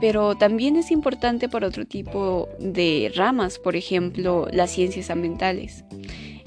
Pero 0.00 0.36
también 0.36 0.76
es 0.76 0.92
importante 0.92 1.48
para 1.48 1.66
otro 1.66 1.84
tipo 1.84 2.48
de 2.60 3.12
ramas, 3.16 3.58
por 3.58 3.74
ejemplo, 3.74 4.46
las 4.52 4.70
ciencias 4.70 5.10
ambientales, 5.10 5.84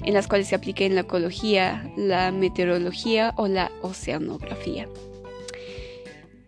en 0.02 0.14
las 0.14 0.26
cuales 0.26 0.48
se 0.48 0.54
apliquen 0.54 0.94
la 0.94 1.02
ecología, 1.02 1.92
la 1.96 2.30
meteorología 2.32 3.34
o 3.36 3.48
la 3.48 3.70
oceanografía. 3.82 4.88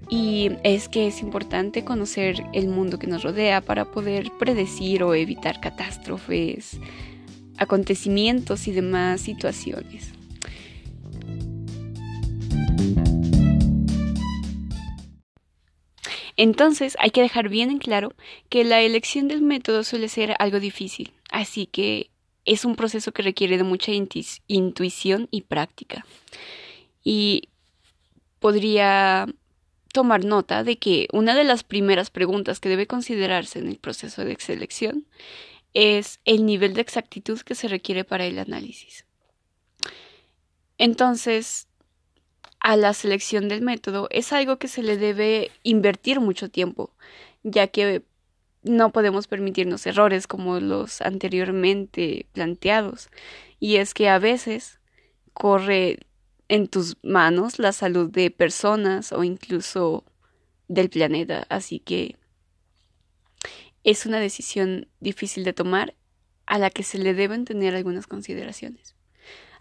Y 0.09 0.51
es 0.65 0.89
que 0.89 1.07
es 1.07 1.21
importante 1.21 1.85
conocer 1.85 2.45
el 2.53 2.67
mundo 2.69 2.99
que 2.99 3.07
nos 3.07 3.23
rodea 3.23 3.61
para 3.61 3.93
poder 3.93 4.33
predecir 4.39 5.05
o 5.05 5.15
evitar 5.15 5.61
catástrofes, 5.61 6.81
acontecimientos 7.59 8.67
y 8.67 8.73
demás 8.73 9.21
situaciones. 9.21 10.13
Entonces 16.37 16.97
hay 16.99 17.11
que 17.11 17.21
dejar 17.21 17.51
bien 17.51 17.71
en 17.71 17.79
claro 17.79 18.15
que 18.49 18.65
la 18.65 18.81
elección 18.81 19.29
del 19.29 19.43
método 19.43 19.85
suele 19.85 20.09
ser 20.09 20.35
algo 20.39 20.59
difícil, 20.59 21.13
así 21.31 21.67
que 21.67 22.11
es 22.51 22.65
un 22.65 22.75
proceso 22.75 23.13
que 23.13 23.23
requiere 23.23 23.59
de 23.59 23.63
mucha 23.63 23.93
intuición 23.93 25.29
y 25.31 25.43
práctica. 25.43 26.05
Y 27.05 27.49
podría 28.41 29.29
tomar 29.93 30.25
nota 30.25 30.65
de 30.65 30.77
que 30.77 31.07
una 31.13 31.37
de 31.37 31.45
las 31.45 31.63
primeras 31.63 32.11
preguntas 32.11 32.59
que 32.59 32.69
debe 32.69 32.89
considerarse 32.89 33.61
en 33.61 33.69
el 33.69 33.77
proceso 33.77 34.25
de 34.25 34.37
selección 34.41 35.07
es 35.75 36.19
el 36.25 36.45
nivel 36.45 36.75
de 36.75 36.81
exactitud 36.81 37.39
que 37.41 37.55
se 37.55 37.69
requiere 37.69 38.03
para 38.03 38.27
el 38.27 38.37
análisis. 38.41 39.05
Entonces, 40.77 41.69
a 42.59 42.77
la 42.77 42.95
selección 42.95 43.47
del 43.47 43.63
método 43.63 44.09
es 44.11 44.33
algo 44.33 44.59
que 44.59 44.67
se 44.67 44.83
le 44.83 44.97
debe 44.97 45.53
invertir 45.63 46.19
mucho 46.19 46.51
tiempo, 46.51 46.91
ya 47.45 47.69
que 47.69 48.03
no 48.63 48.93
podemos 48.93 49.27
permitirnos 49.27 49.87
errores 49.87 50.27
como 50.27 50.61
los 50.61 51.01
anteriormente 51.01 52.27
planteados. 52.33 53.09
Y 53.59 53.77
es 53.77 53.95
que 53.95 54.09
a 54.09 54.19
veces 54.19 54.81
corre 55.33 56.01
en 56.49 56.67
tus 56.67 56.97
manos 57.03 57.59
la 57.59 57.73
salud 57.73 58.11
de 58.11 58.31
personas 58.31 59.13
o 59.13 59.25
incluso 59.25 60.05
del 60.69 60.91
planeta. 60.91 61.47
Así 61.49 61.79
que 61.79 62.17
es 63.85 64.07
una 64.07 64.21
decisión 64.21 64.89
difícil 65.01 65.45
de 65.45 65.53
tomar 65.53 65.95
a 66.47 66.59
la 66.59 66.71
que 66.71 66.83
se 66.83 66.99
le 66.99 67.15
deben 67.15 67.45
tener 67.45 67.75
algunas 67.75 68.07
consideraciones. 68.07 68.95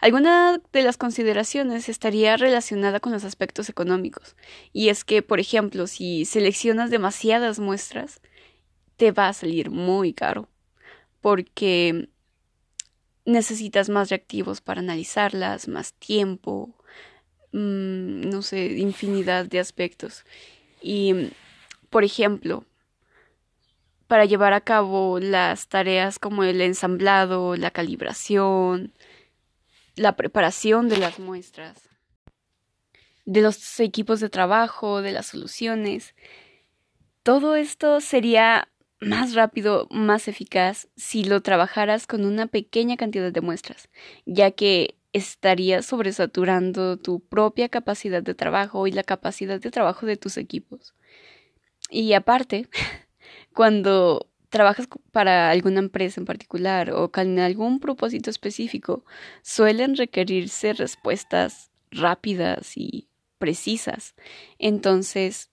Alguna 0.02 0.62
de 0.72 0.82
las 0.82 0.96
consideraciones 0.96 1.90
estaría 1.90 2.38
relacionada 2.38 3.02
con 3.02 3.12
los 3.12 3.26
aspectos 3.26 3.68
económicos, 3.68 4.38
y 4.72 4.88
es 4.88 5.04
que, 5.04 5.22
por 5.22 5.42
ejemplo, 5.42 5.88
si 5.88 6.24
seleccionas 6.24 6.90
demasiadas 6.90 7.60
muestras, 7.60 8.22
te 9.00 9.14
va 9.14 9.30
a 9.30 9.34
salir 9.34 9.72
muy 9.72 10.12
caro, 10.12 10.50
porque 11.22 12.10
necesitas 13.24 13.88
más 13.88 14.10
reactivos 14.10 14.60
para 14.60 14.82
analizarlas, 14.82 15.70
más 15.70 15.94
tiempo, 15.94 16.76
mm, 17.54 18.30
no 18.30 18.42
sé, 18.42 18.78
infinidad 18.78 19.46
de 19.46 19.62
aspectos. 19.62 20.26
Y, 20.82 21.32
por 21.90 22.04
ejemplo, 22.04 22.66
para 24.08 24.26
llevar 24.26 24.52
a 24.52 24.62
cabo 24.62 25.20
las 25.22 25.70
tareas 25.70 26.20
como 26.20 26.44
el 26.44 26.60
ensamblado, 26.60 27.56
la 27.56 27.72
calibración, 27.72 28.92
la 29.96 30.18
preparación 30.18 30.90
de 30.90 30.98
las 30.98 31.20
muestras, 31.20 31.88
de 33.24 33.40
los 33.40 33.80
equipos 33.80 34.20
de 34.20 34.30
trabajo, 34.30 35.02
de 35.02 35.14
las 35.14 35.28
soluciones. 35.28 36.16
Todo 37.24 37.56
esto 37.56 38.02
sería 38.02 38.68
más 39.00 39.34
rápido, 39.34 39.88
más 39.92 40.28
eficaz 40.28 40.88
si 40.96 41.24
lo 41.24 41.42
trabajaras 41.42 42.08
con 42.08 42.26
una 42.26 42.48
pequeña 42.48 42.98
cantidad 42.98 43.32
de 43.32 43.42
muestras, 43.42 43.90
ya 44.26 44.52
que 44.52 44.96
estarías 45.14 45.86
sobresaturando 45.86 46.98
tu 46.98 47.20
propia 47.20 47.70
capacidad 47.70 48.22
de 48.22 48.36
trabajo 48.36 48.86
y 48.88 48.92
la 48.92 49.04
capacidad 49.04 49.60
de 49.60 49.72
trabajo 49.72 50.06
de 50.06 50.18
tus 50.18 50.38
equipos. 50.38 50.94
Y 51.90 52.14
aparte, 52.14 52.68
cuando 53.54 54.30
trabajas 54.50 54.88
para 55.12 55.50
alguna 55.50 55.80
empresa 55.80 56.20
en 56.20 56.26
particular 56.26 56.92
o 56.92 57.12
con 57.12 57.40
algún 57.40 57.80
propósito 57.80 58.30
específico, 58.30 59.06
suelen 59.42 59.96
requerirse 59.96 60.74
respuestas 60.74 61.72
rápidas 61.92 62.76
y 62.76 63.08
precisas. 63.38 64.16
Entonces, 64.58 65.49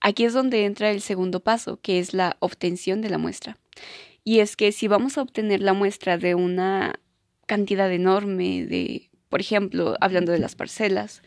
aquí 0.00 0.24
es 0.24 0.32
donde 0.32 0.64
entra 0.64 0.90
el 0.90 1.00
segundo 1.00 1.40
paso, 1.40 1.78
que 1.80 1.98
es 1.98 2.14
la 2.14 2.36
obtención 2.40 3.00
de 3.00 3.10
la 3.10 3.18
muestra. 3.18 3.58
Y 4.24 4.40
es 4.40 4.56
que 4.56 4.72
si 4.72 4.88
vamos 4.88 5.18
a 5.18 5.22
obtener 5.22 5.60
la 5.60 5.72
muestra 5.72 6.18
de 6.18 6.34
una 6.34 6.98
cantidad 7.46 7.92
enorme 7.92 8.66
de, 8.66 9.10
por 9.28 9.40
ejemplo, 9.40 9.96
hablando 10.00 10.32
de 10.32 10.38
las 10.38 10.56
parcelas, 10.56 11.22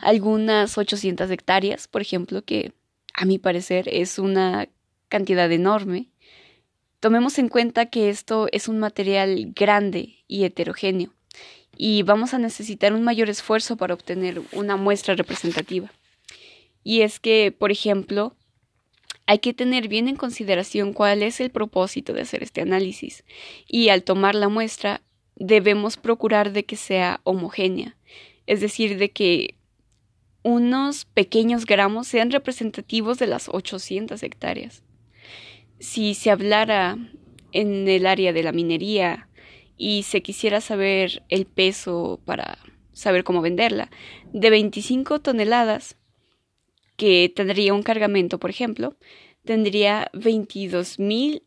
algunas 0.00 0.76
800 0.76 1.30
hectáreas, 1.30 1.88
por 1.88 2.02
ejemplo, 2.02 2.42
que 2.42 2.72
a 3.14 3.24
mi 3.24 3.38
parecer 3.38 3.88
es 3.90 4.18
una 4.18 4.68
cantidad 5.08 5.50
enorme, 5.50 6.10
Tomemos 7.00 7.38
en 7.38 7.48
cuenta 7.48 7.86
que 7.86 8.10
esto 8.10 8.48
es 8.50 8.66
un 8.66 8.80
material 8.80 9.52
grande 9.54 10.16
y 10.26 10.42
heterogéneo 10.42 11.14
y 11.76 12.02
vamos 12.02 12.34
a 12.34 12.38
necesitar 12.38 12.92
un 12.92 13.04
mayor 13.04 13.30
esfuerzo 13.30 13.76
para 13.76 13.94
obtener 13.94 14.42
una 14.50 14.76
muestra 14.76 15.14
representativa. 15.14 15.92
Y 16.88 17.02
es 17.02 17.20
que, 17.20 17.52
por 17.52 17.70
ejemplo, 17.70 18.34
hay 19.26 19.40
que 19.40 19.52
tener 19.52 19.88
bien 19.88 20.08
en 20.08 20.16
consideración 20.16 20.94
cuál 20.94 21.22
es 21.22 21.38
el 21.38 21.50
propósito 21.50 22.14
de 22.14 22.22
hacer 22.22 22.42
este 22.42 22.62
análisis. 22.62 23.26
Y 23.66 23.90
al 23.90 24.04
tomar 24.04 24.34
la 24.34 24.48
muestra 24.48 25.02
debemos 25.36 25.98
procurar 25.98 26.50
de 26.50 26.64
que 26.64 26.76
sea 26.76 27.20
homogénea, 27.24 27.94
es 28.46 28.62
decir, 28.62 28.96
de 28.96 29.10
que 29.10 29.56
unos 30.42 31.04
pequeños 31.04 31.66
gramos 31.66 32.08
sean 32.08 32.30
representativos 32.30 33.18
de 33.18 33.26
las 33.26 33.50
800 33.50 34.22
hectáreas. 34.22 34.82
Si 35.80 36.14
se 36.14 36.30
hablara 36.30 36.96
en 37.52 37.86
el 37.86 38.06
área 38.06 38.32
de 38.32 38.42
la 38.42 38.52
minería 38.52 39.28
y 39.76 40.04
se 40.04 40.22
quisiera 40.22 40.62
saber 40.62 41.22
el 41.28 41.44
peso 41.44 42.18
para 42.24 42.56
saber 42.94 43.24
cómo 43.24 43.42
venderla, 43.42 43.90
de 44.32 44.48
25 44.48 45.18
toneladas 45.18 45.97
que 46.98 47.32
tendría 47.34 47.72
un 47.72 47.82
cargamento, 47.82 48.38
por 48.38 48.50
ejemplo, 48.50 48.96
tendría 49.44 50.10
22 50.12 50.98
mil, 50.98 51.44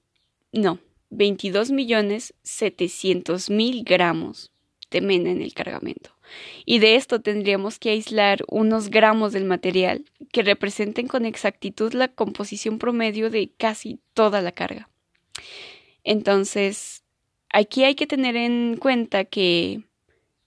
no, 0.53 0.79
22 1.11 1.71
millones 1.71 2.33
700 2.41 3.49
mil 3.49 3.83
gramos 3.83 4.49
de 4.89 5.01
mena 5.01 5.29
en 5.29 5.41
el 5.41 5.53
cargamento 5.53 6.15
y 6.65 6.79
de 6.79 6.95
esto 6.95 7.19
tendríamos 7.19 7.79
que 7.79 7.89
aislar 7.89 8.43
unos 8.47 8.89
gramos 8.89 9.33
del 9.33 9.43
material 9.43 10.05
que 10.31 10.41
representen 10.41 11.07
con 11.07 11.25
exactitud 11.25 11.93
la 11.93 12.07
composición 12.07 12.79
promedio 12.79 13.29
de 13.29 13.51
casi 13.57 13.99
toda 14.13 14.41
la 14.41 14.53
carga. 14.53 14.89
Entonces, 16.05 17.03
aquí 17.49 17.83
hay 17.83 17.95
que 17.95 18.07
tener 18.07 18.37
en 18.37 18.77
cuenta 18.77 19.25
que, 19.25 19.81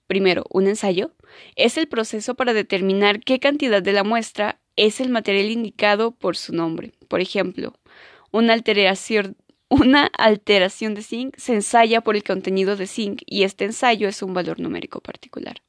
primero, 0.06 0.44
un 0.50 0.66
ensayo 0.66 1.12
es 1.56 1.76
el 1.76 1.88
proceso 1.88 2.34
para 2.34 2.54
determinar 2.54 3.20
qué 3.20 3.38
cantidad 3.38 3.82
de 3.82 3.92
la 3.92 4.02
muestra 4.02 4.60
es 4.76 5.00
el 5.00 5.08
material 5.08 5.50
indicado 5.50 6.12
por 6.12 6.36
su 6.36 6.52
nombre. 6.54 6.92
Por 7.08 7.20
ejemplo, 7.20 7.74
una 8.30 8.52
alteración, 8.52 9.36
una 9.68 10.06
alteración 10.06 10.94
de 10.94 11.02
zinc 11.02 11.36
se 11.36 11.54
ensaya 11.54 12.00
por 12.00 12.16
el 12.16 12.24
contenido 12.24 12.76
de 12.76 12.86
zinc 12.86 13.22
y 13.26 13.44
este 13.44 13.64
ensayo 13.64 14.08
es 14.08 14.22
un 14.22 14.34
valor 14.34 14.60
numérico 14.60 15.00
particular. 15.00 15.62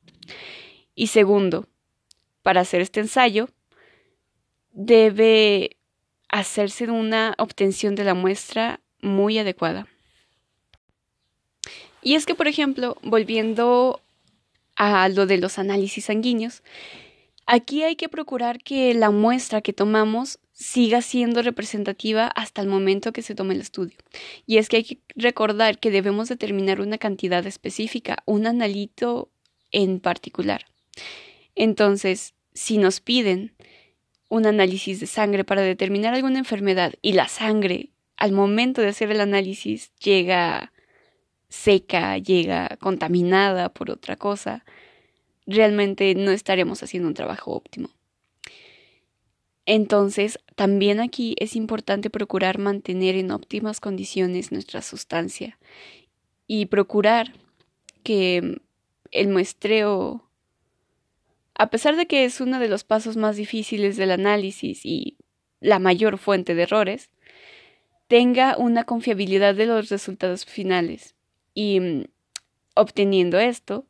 Y 0.95 1.07
segundo, 1.07 1.67
para 2.41 2.61
hacer 2.61 2.81
este 2.81 2.99
ensayo, 2.99 3.49
debe 4.71 5.77
hacerse 6.29 6.89
una 6.89 7.33
obtención 7.37 7.95
de 7.95 8.03
la 8.03 8.13
muestra 8.13 8.81
muy 9.01 9.37
adecuada. 9.37 9.87
Y 12.01 12.15
es 12.15 12.25
que, 12.25 12.35
por 12.35 12.47
ejemplo, 12.47 12.97
volviendo 13.01 14.01
a 14.75 15.09
lo 15.09 15.25
de 15.25 15.37
los 15.37 15.57
análisis 15.57 16.05
sanguíneos, 16.05 16.61
Aquí 17.45 17.83
hay 17.83 17.95
que 17.95 18.09
procurar 18.09 18.59
que 18.59 18.93
la 18.93 19.11
muestra 19.11 19.61
que 19.61 19.73
tomamos 19.73 20.39
siga 20.51 21.01
siendo 21.01 21.41
representativa 21.41 22.27
hasta 22.27 22.61
el 22.61 22.67
momento 22.67 23.11
que 23.11 23.21
se 23.21 23.35
tome 23.35 23.53
el 23.53 23.61
estudio. 23.61 23.97
Y 24.45 24.57
es 24.57 24.69
que 24.69 24.77
hay 24.77 24.83
que 24.83 24.99
recordar 25.15 25.79
que 25.79 25.91
debemos 25.91 26.29
determinar 26.29 26.81
una 26.81 26.97
cantidad 26.97 27.45
específica, 27.45 28.23
un 28.25 28.47
analito 28.47 29.29
en 29.71 29.99
particular. 29.99 30.65
Entonces, 31.55 32.33
si 32.53 32.77
nos 32.77 32.99
piden 33.01 33.53
un 34.29 34.45
análisis 34.45 34.99
de 34.99 35.07
sangre 35.07 35.43
para 35.43 35.61
determinar 35.61 36.13
alguna 36.13 36.39
enfermedad 36.39 36.93
y 37.01 37.13
la 37.13 37.27
sangre 37.27 37.91
al 38.17 38.31
momento 38.31 38.81
de 38.81 38.87
hacer 38.87 39.11
el 39.11 39.21
análisis 39.21 39.91
llega 39.97 40.71
seca, 41.49 42.17
llega 42.17 42.77
contaminada 42.79 43.69
por 43.69 43.91
otra 43.91 44.15
cosa, 44.15 44.65
realmente 45.47 46.13
no 46.15 46.31
estaremos 46.31 46.81
haciendo 46.83 47.07
un 47.07 47.13
trabajo 47.13 47.51
óptimo. 47.51 47.89
Entonces, 49.65 50.39
también 50.55 50.99
aquí 50.99 51.35
es 51.39 51.55
importante 51.55 52.09
procurar 52.09 52.59
mantener 52.59 53.15
en 53.15 53.31
óptimas 53.31 53.79
condiciones 53.79 54.51
nuestra 54.51 54.81
sustancia 54.81 55.57
y 56.45 56.67
procurar 56.67 57.33
que 58.03 58.61
el 59.11 59.27
muestreo, 59.29 60.29
a 61.55 61.69
pesar 61.71 61.95
de 61.95 62.05
que 62.05 62.25
es 62.25 62.41
uno 62.41 62.59
de 62.59 62.67
los 62.67 62.83
pasos 62.83 63.17
más 63.17 63.37
difíciles 63.37 63.97
del 63.97 64.11
análisis 64.11 64.85
y 64.85 65.17
la 65.61 65.79
mayor 65.79 66.19
fuente 66.19 66.53
de 66.53 66.63
errores, 66.63 67.09
tenga 68.07 68.57
una 68.57 68.83
confiabilidad 68.83 69.55
de 69.55 69.65
los 69.65 69.89
resultados 69.89 70.45
finales. 70.45 71.15
Y 71.55 71.79
mm, 71.79 72.03
obteniendo 72.75 73.39
esto, 73.39 73.87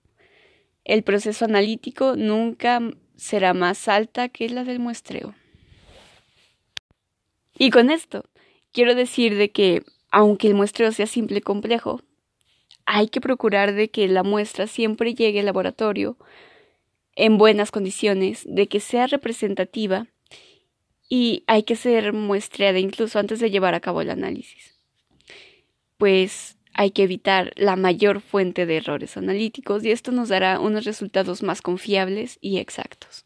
el 0.86 1.04
proceso 1.04 1.46
analítico 1.46 2.16
nunca 2.16 2.80
será 3.18 3.54
más 3.54 3.88
alta 3.88 4.30
que 4.30 4.48
la 4.50 4.64
del 4.64 4.80
muestreo. 4.80 5.36
Y 7.58 7.72
con 7.72 7.90
esto, 7.90 8.26
quiero 8.72 8.96
decir 8.96 9.36
de 9.36 9.52
que, 9.52 9.84
aunque 10.12 10.48
el 10.48 10.54
muestreo 10.54 10.92
sea 10.92 11.08
simple 11.08 11.40
y 11.40 11.42
complejo, 11.42 12.02
hay 12.86 13.08
que 13.08 13.22
procurar 13.22 13.74
de 13.74 13.90
que 13.90 14.08
la 14.08 14.24
muestra 14.24 14.68
siempre 14.68 15.16
llegue 15.16 15.40
al 15.40 15.48
laboratorio 15.48 16.18
en 17.16 17.38
buenas 17.38 17.72
condiciones, 17.72 18.44
de 18.46 18.68
que 18.68 18.80
sea 18.80 19.08
representativa 19.08 20.08
y 21.10 21.44
hay 21.48 21.64
que 21.64 21.76
ser 21.76 22.14
muestreada 22.14 22.78
incluso 22.80 23.20
antes 23.20 23.40
de 23.40 23.50
llevar 23.50 23.74
a 23.74 23.80
cabo 23.80 24.02
el 24.02 24.10
análisis. 24.10 24.76
Pues 25.98 26.55
hay 26.76 26.92
que 26.92 27.04
evitar 27.04 27.54
la 27.56 27.78
mayor 27.78 28.20
fuente 28.20 28.66
de 28.66 28.78
errores 28.78 29.16
analíticos 29.16 29.84
y 29.86 29.92
esto 29.92 30.12
nos 30.12 30.30
dará 30.30 30.60
unos 30.60 30.84
resultados 30.84 31.42
más 31.42 31.62
confiables 31.62 32.38
y 32.42 32.58
exactos. 32.58 33.26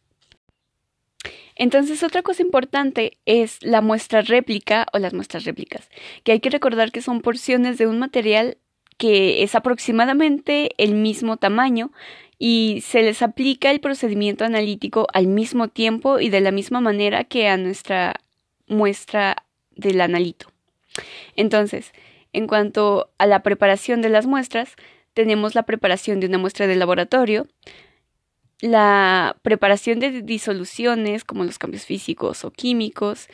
Entonces, 1.56 2.04
otra 2.04 2.22
cosa 2.22 2.44
importante 2.44 3.18
es 3.26 3.58
la 3.62 3.82
muestra 3.82 4.22
réplica 4.22 4.86
o 4.94 5.00
las 5.00 5.14
muestras 5.14 5.44
réplicas, 5.46 5.90
que 6.24 6.32
hay 6.32 6.40
que 6.40 6.52
recordar 6.52 6.92
que 6.92 7.02
son 7.02 7.22
porciones 7.22 7.78
de 7.78 7.88
un 7.88 8.00
material 8.00 8.58
que 8.98 9.44
es 9.44 9.56
aproximadamente 9.56 10.72
el 10.78 10.94
mismo 10.94 11.38
tamaño 11.38 11.92
y 12.38 12.82
se 12.86 13.02
les 13.02 13.22
aplica 13.22 13.72
el 13.72 13.80
procedimiento 13.80 14.46
analítico 14.46 15.08
al 15.12 15.28
mismo 15.28 15.70
tiempo 15.70 16.20
y 16.20 16.30
de 16.30 16.42
la 16.42 16.52
misma 16.52 16.82
manera 16.82 17.24
que 17.24 17.48
a 17.48 17.58
nuestra 17.58 18.22
muestra 18.68 19.44
del 19.76 20.02
analito. 20.02 20.52
Entonces, 21.36 21.94
en 22.34 22.48
cuanto 22.48 23.12
a 23.18 23.26
la 23.26 23.44
preparación 23.44 24.02
de 24.02 24.10
las 24.10 24.26
muestras, 24.26 24.76
tenemos 25.14 25.56
la 25.56 25.64
preparación 25.64 26.20
de 26.20 26.28
una 26.28 26.38
muestra 26.38 26.68
de 26.68 26.76
laboratorio, 26.76 27.48
la 28.62 29.38
preparación 29.42 30.00
de 30.00 30.22
disoluciones 30.22 31.24
como 31.24 31.44
los 31.44 31.58
cambios 31.58 31.86
físicos 31.86 32.44
o 32.44 32.52
químicos 32.52 33.28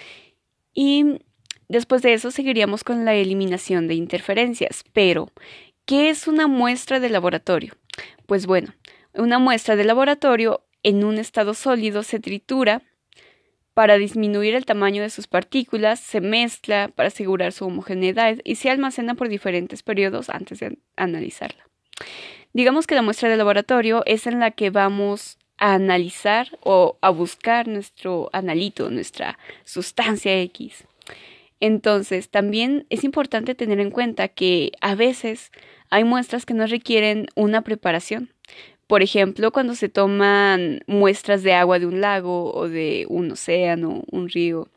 y 0.73 1.19
después 1.67 2.01
de 2.01 2.13
eso 2.13 2.31
seguiríamos 2.31 2.83
con 2.83 3.05
la 3.05 3.15
eliminación 3.15 3.87
de 3.87 3.95
interferencias. 3.95 4.83
Pero, 4.93 5.31
¿qué 5.85 6.09
es 6.09 6.27
una 6.27 6.47
muestra 6.47 6.99
de 6.99 7.09
laboratorio? 7.09 7.73
Pues 8.27 8.45
bueno, 8.45 8.73
una 9.13 9.39
muestra 9.39 9.75
de 9.75 9.83
laboratorio 9.83 10.65
en 10.83 11.03
un 11.03 11.17
estado 11.17 11.53
sólido 11.53 12.03
se 12.03 12.19
tritura 12.19 12.83
para 13.75 13.97
disminuir 13.97 14.55
el 14.55 14.65
tamaño 14.65 15.03
de 15.03 15.09
sus 15.09 15.27
partículas, 15.27 15.99
se 15.99 16.21
mezcla 16.21 16.87
para 16.95 17.09
asegurar 17.09 17.51
su 17.51 17.65
homogeneidad 17.65 18.37
y 18.45 18.55
se 18.55 18.69
almacena 18.69 19.15
por 19.15 19.27
diferentes 19.27 19.83
periodos 19.83 20.29
antes 20.29 20.61
de 20.61 20.77
analizarla. 20.95 21.67
Digamos 22.53 22.87
que 22.87 22.95
la 22.95 23.01
muestra 23.01 23.27
de 23.27 23.35
laboratorio 23.35 24.01
es 24.05 24.27
en 24.27 24.39
la 24.39 24.51
que 24.51 24.69
vamos 24.69 25.37
a 25.57 25.73
analizar 25.73 26.57
o 26.61 26.97
a 27.01 27.09
buscar 27.09 27.67
nuestro 27.67 28.29
analito, 28.31 28.89
nuestra 28.89 29.37
sustancia 29.65 30.39
X. 30.39 30.85
Entonces, 31.59 32.29
también 32.29 32.85
es 32.89 33.03
importante 33.03 33.55
tener 33.55 33.81
en 33.81 33.91
cuenta 33.91 34.29
que 34.29 34.71
a 34.79 34.95
veces 34.95 35.51
hay 35.89 36.05
muestras 36.05 36.45
que 36.45 36.53
no 36.53 36.65
requieren 36.65 37.27
una 37.35 37.61
preparación. 37.61 38.29
Por 38.87 39.01
ejemplo, 39.01 39.51
cuando 39.51 39.73
se 39.73 39.89
toman 39.89 40.81
muestras 40.85 41.41
de 41.41 41.53
agua 41.53 41.79
de 41.79 41.87
un 41.87 42.01
lago 42.01 42.53
o 42.53 42.69
de 42.69 43.05
un 43.09 43.31
océano, 43.31 44.03
un 44.11 44.29
río. 44.29 44.67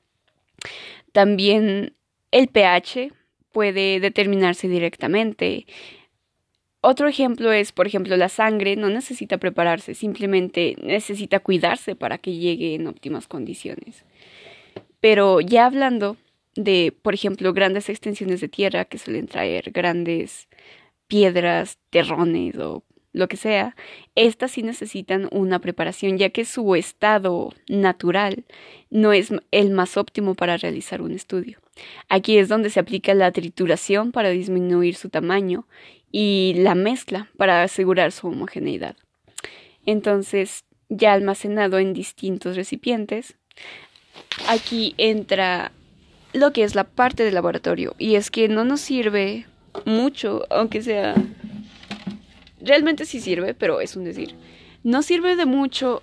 También 1.12 1.92
el 2.30 2.48
pH 2.48 3.12
puede 3.52 4.00
determinarse 4.00 4.68
directamente. 4.68 5.66
Otro 6.80 7.08
ejemplo 7.08 7.52
es, 7.52 7.72
por 7.72 7.86
ejemplo, 7.86 8.16
la 8.16 8.28
sangre 8.28 8.76
no 8.76 8.88
necesita 8.88 9.38
prepararse, 9.38 9.94
simplemente 9.94 10.76
necesita 10.80 11.40
cuidarse 11.40 11.94
para 11.94 12.18
que 12.18 12.34
llegue 12.34 12.74
en 12.74 12.86
óptimas 12.86 13.26
condiciones. 13.26 14.04
Pero 15.00 15.40
ya 15.40 15.66
hablando 15.66 16.16
de, 16.54 16.94
por 17.02 17.14
ejemplo, 17.14 17.52
grandes 17.52 17.88
extensiones 17.88 18.40
de 18.40 18.48
tierra 18.48 18.84
que 18.84 18.98
suelen 18.98 19.26
traer 19.26 19.70
grandes 19.70 20.48
piedras, 21.08 21.78
terrones 21.90 22.56
o 22.56 22.84
lo 23.18 23.26
que 23.28 23.36
sea, 23.36 23.74
estas 24.14 24.52
sí 24.52 24.62
necesitan 24.62 25.28
una 25.32 25.58
preparación, 25.58 26.18
ya 26.18 26.30
que 26.30 26.44
su 26.44 26.76
estado 26.76 27.52
natural 27.68 28.44
no 28.90 29.12
es 29.12 29.32
el 29.50 29.70
más 29.70 29.96
óptimo 29.96 30.36
para 30.36 30.56
realizar 30.56 31.02
un 31.02 31.12
estudio. 31.12 31.58
Aquí 32.08 32.38
es 32.38 32.48
donde 32.48 32.70
se 32.70 32.78
aplica 32.78 33.14
la 33.14 33.32
trituración 33.32 34.12
para 34.12 34.30
disminuir 34.30 34.94
su 34.94 35.08
tamaño 35.08 35.66
y 36.12 36.54
la 36.58 36.76
mezcla 36.76 37.28
para 37.36 37.64
asegurar 37.64 38.12
su 38.12 38.28
homogeneidad. 38.28 38.96
Entonces, 39.84 40.64
ya 40.88 41.12
almacenado 41.12 41.80
en 41.80 41.94
distintos 41.94 42.54
recipientes, 42.54 43.34
aquí 44.48 44.94
entra 44.96 45.72
lo 46.32 46.52
que 46.52 46.62
es 46.62 46.76
la 46.76 46.84
parte 46.84 47.24
del 47.24 47.34
laboratorio 47.34 47.96
y 47.98 48.14
es 48.14 48.30
que 48.30 48.48
no 48.48 48.64
nos 48.64 48.80
sirve 48.80 49.46
mucho, 49.84 50.44
aunque 50.50 50.82
sea 50.82 51.16
realmente 52.60 53.04
sí 53.04 53.20
sirve, 53.20 53.54
pero 53.54 53.80
es 53.80 53.96
un 53.96 54.04
decir. 54.04 54.34
No 54.82 55.02
sirve 55.02 55.36
de 55.36 55.46
mucho 55.46 56.02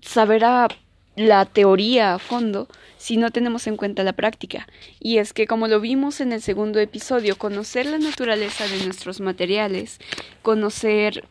saber 0.00 0.44
a 0.44 0.68
la 1.16 1.44
teoría 1.44 2.14
a 2.14 2.18
fondo 2.18 2.68
si 2.96 3.16
no 3.16 3.30
tenemos 3.30 3.66
en 3.66 3.76
cuenta 3.76 4.02
la 4.02 4.12
práctica. 4.12 4.68
Y 5.00 5.18
es 5.18 5.32
que, 5.32 5.46
como 5.46 5.68
lo 5.68 5.80
vimos 5.80 6.20
en 6.20 6.32
el 6.32 6.42
segundo 6.42 6.78
episodio, 6.80 7.36
conocer 7.36 7.86
la 7.86 7.98
naturaleza 7.98 8.66
de 8.66 8.84
nuestros 8.84 9.20
materiales, 9.20 9.98
conocer 10.42 11.24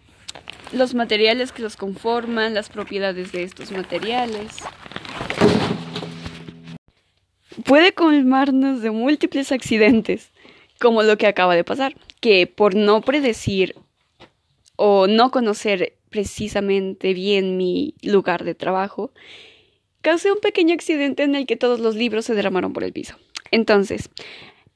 los 0.73 0.93
materiales 0.93 1.51
que 1.51 1.61
los 1.61 1.75
conforman, 1.75 2.53
las 2.53 2.69
propiedades 2.69 3.31
de 3.31 3.43
estos 3.43 3.71
materiales, 3.71 4.57
puede 7.65 7.93
colmarnos 7.93 8.81
de 8.81 8.91
múltiples 8.91 9.51
accidentes, 9.51 10.31
como 10.79 11.03
lo 11.03 11.17
que 11.17 11.27
acaba 11.27 11.55
de 11.55 11.63
pasar, 11.63 11.95
que 12.19 12.47
por 12.47 12.75
no 12.75 13.01
predecir 13.01 13.75
o 14.81 15.07
no 15.07 15.29
conocer 15.29 15.97
precisamente 16.09 17.13
bien 17.13 17.57
mi 17.57 17.95
lugar 18.01 18.45
de 18.45 18.55
trabajo, 18.55 19.11
causé 19.99 20.31
un 20.31 20.39
pequeño 20.39 20.73
accidente 20.73 21.23
en 21.23 21.35
el 21.35 21.45
que 21.45 21.57
todos 21.57 21.81
los 21.81 21.97
libros 21.97 22.23
se 22.23 22.33
derramaron 22.33 22.71
por 22.71 22.85
el 22.85 22.93
piso. 22.93 23.15
Entonces, 23.51 24.09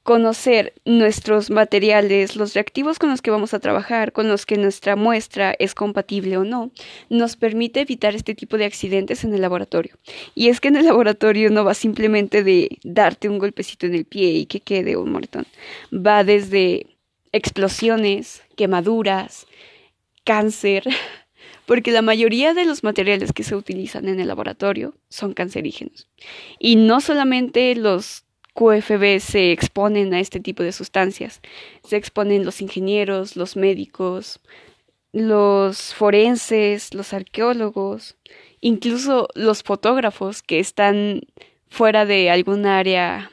conocer 0.02 0.74
nuestros 0.84 1.48
materiales, 1.48 2.36
los 2.36 2.52
reactivos 2.52 2.98
con 2.98 3.08
los 3.08 3.22
que 3.22 3.30
vamos 3.30 3.54
a 3.54 3.60
trabajar, 3.60 4.12
con 4.12 4.28
los 4.28 4.44
que 4.44 4.58
nuestra 4.58 4.94
muestra 4.94 5.56
es 5.58 5.74
compatible 5.74 6.36
o 6.36 6.44
no, 6.44 6.70
nos 7.08 7.36
permite 7.36 7.80
evitar 7.80 8.14
este 8.14 8.34
tipo 8.34 8.58
de 8.58 8.66
accidentes 8.66 9.24
en 9.24 9.32
el 9.32 9.40
laboratorio. 9.40 9.96
Y 10.34 10.48
es 10.48 10.60
que 10.60 10.68
en 10.68 10.76
el 10.76 10.84
laboratorio 10.84 11.48
no 11.48 11.64
va 11.64 11.72
simplemente 11.72 12.44
de 12.44 12.76
darte 12.84 13.30
un 13.30 13.38
golpecito 13.38 13.86
en 13.86 13.94
el 13.94 14.04
pie 14.04 14.32
y 14.32 14.44
que 14.44 14.60
quede 14.60 14.98
un 14.98 15.10
moretón. 15.12 15.46
Va 15.90 16.24
desde 16.24 16.88
explosiones, 17.32 18.42
quemaduras, 18.54 19.46
cáncer, 20.24 20.84
porque 21.66 21.92
la 21.92 22.02
mayoría 22.02 22.54
de 22.54 22.64
los 22.64 22.82
materiales 22.82 23.32
que 23.32 23.44
se 23.44 23.56
utilizan 23.56 24.08
en 24.08 24.20
el 24.20 24.28
laboratorio 24.28 24.94
son 25.08 25.34
cancerígenos. 25.34 26.08
Y 26.58 26.76
no 26.76 27.00
solamente 27.00 27.74
los 27.74 28.24
QFB 28.54 29.20
se 29.20 29.52
exponen 29.52 30.14
a 30.14 30.20
este 30.20 30.40
tipo 30.40 30.62
de 30.62 30.72
sustancias, 30.72 31.40
se 31.82 31.96
exponen 31.96 32.44
los 32.44 32.60
ingenieros, 32.60 33.36
los 33.36 33.56
médicos, 33.56 34.40
los 35.12 35.94
forenses, 35.94 36.94
los 36.94 37.12
arqueólogos 37.12 38.16
incluso 38.64 39.28
los 39.34 39.62
fotógrafos 39.62 40.42
que 40.42 40.58
están 40.58 41.20
fuera 41.68 42.06
de 42.06 42.30
algún 42.30 42.64
área, 42.64 43.30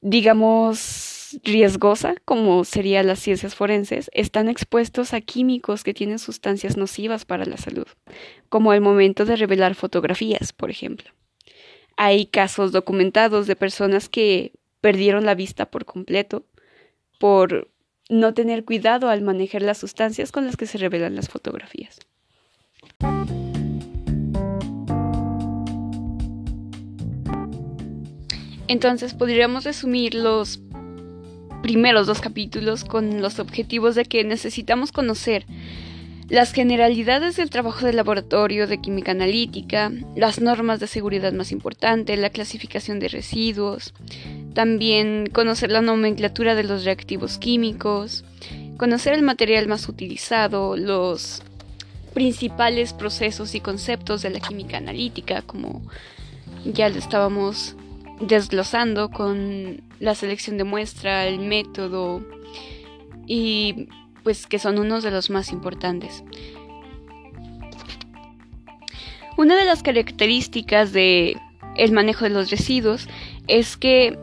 digamos, 0.00 1.15
riesgosa, 1.44 2.14
como 2.24 2.64
serían 2.64 3.06
las 3.06 3.18
ciencias 3.18 3.54
forenses, 3.54 4.10
están 4.12 4.48
expuestos 4.48 5.12
a 5.12 5.20
químicos 5.20 5.84
que 5.84 5.94
tienen 5.94 6.18
sustancias 6.18 6.76
nocivas 6.76 7.24
para 7.24 7.44
la 7.44 7.56
salud, 7.56 7.86
como 8.48 8.72
el 8.72 8.80
momento 8.80 9.24
de 9.24 9.36
revelar 9.36 9.74
fotografías, 9.74 10.52
por 10.52 10.70
ejemplo. 10.70 11.10
Hay 11.96 12.26
casos 12.26 12.72
documentados 12.72 13.46
de 13.46 13.56
personas 13.56 14.08
que 14.08 14.52
perdieron 14.80 15.24
la 15.24 15.34
vista 15.34 15.70
por 15.70 15.84
completo 15.84 16.44
por 17.18 17.70
no 18.08 18.34
tener 18.34 18.64
cuidado 18.64 19.08
al 19.08 19.22
manejar 19.22 19.62
las 19.62 19.78
sustancias 19.78 20.30
con 20.30 20.46
las 20.46 20.56
que 20.56 20.66
se 20.66 20.78
revelan 20.78 21.16
las 21.16 21.28
fotografías. 21.28 21.98
Entonces 28.68 29.14
podríamos 29.14 29.64
resumir 29.64 30.14
los 30.14 30.58
primeros 31.62 32.06
dos 32.06 32.20
capítulos 32.20 32.84
con 32.84 33.20
los 33.20 33.38
objetivos 33.38 33.94
de 33.94 34.04
que 34.04 34.24
necesitamos 34.24 34.92
conocer 34.92 35.46
las 36.28 36.52
generalidades 36.52 37.36
del 37.36 37.50
trabajo 37.50 37.86
de 37.86 37.92
laboratorio 37.92 38.66
de 38.66 38.80
química 38.80 39.12
analítica, 39.12 39.92
las 40.16 40.40
normas 40.40 40.80
de 40.80 40.88
seguridad 40.88 41.32
más 41.32 41.52
importantes, 41.52 42.18
la 42.18 42.30
clasificación 42.30 42.98
de 42.98 43.08
residuos, 43.08 43.94
también 44.52 45.28
conocer 45.32 45.70
la 45.70 45.82
nomenclatura 45.82 46.56
de 46.56 46.64
los 46.64 46.84
reactivos 46.84 47.38
químicos, 47.38 48.24
conocer 48.76 49.14
el 49.14 49.22
material 49.22 49.68
más 49.68 49.88
utilizado, 49.88 50.76
los 50.76 51.42
principales 52.12 52.92
procesos 52.92 53.54
y 53.54 53.60
conceptos 53.60 54.22
de 54.22 54.30
la 54.30 54.40
química 54.40 54.78
analítica, 54.78 55.42
como 55.42 55.82
ya 56.64 56.88
lo 56.88 56.98
estábamos 56.98 57.76
desglosando 58.20 59.10
con 59.10 59.82
la 60.00 60.14
selección 60.14 60.58
de 60.58 60.64
muestra, 60.64 61.26
el 61.26 61.38
método 61.40 62.22
y 63.26 63.88
pues 64.22 64.46
que 64.46 64.58
son 64.58 64.78
unos 64.78 65.02
de 65.02 65.10
los 65.10 65.30
más 65.30 65.52
importantes. 65.52 66.24
Una 69.36 69.56
de 69.56 69.64
las 69.64 69.82
características 69.82 70.92
de 70.92 71.36
el 71.76 71.92
manejo 71.92 72.24
de 72.24 72.30
los 72.30 72.50
residuos 72.50 73.06
es 73.48 73.76
que 73.76 74.18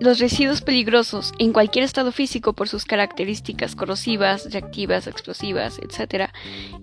los 0.00 0.20
residuos 0.20 0.62
peligrosos 0.62 1.32
en 1.38 1.52
cualquier 1.52 1.84
estado 1.84 2.12
físico 2.12 2.52
por 2.52 2.68
sus 2.68 2.84
características 2.84 3.74
corrosivas, 3.74 4.52
reactivas, 4.52 5.08
explosivas, 5.08 5.78
etc., 5.80 6.30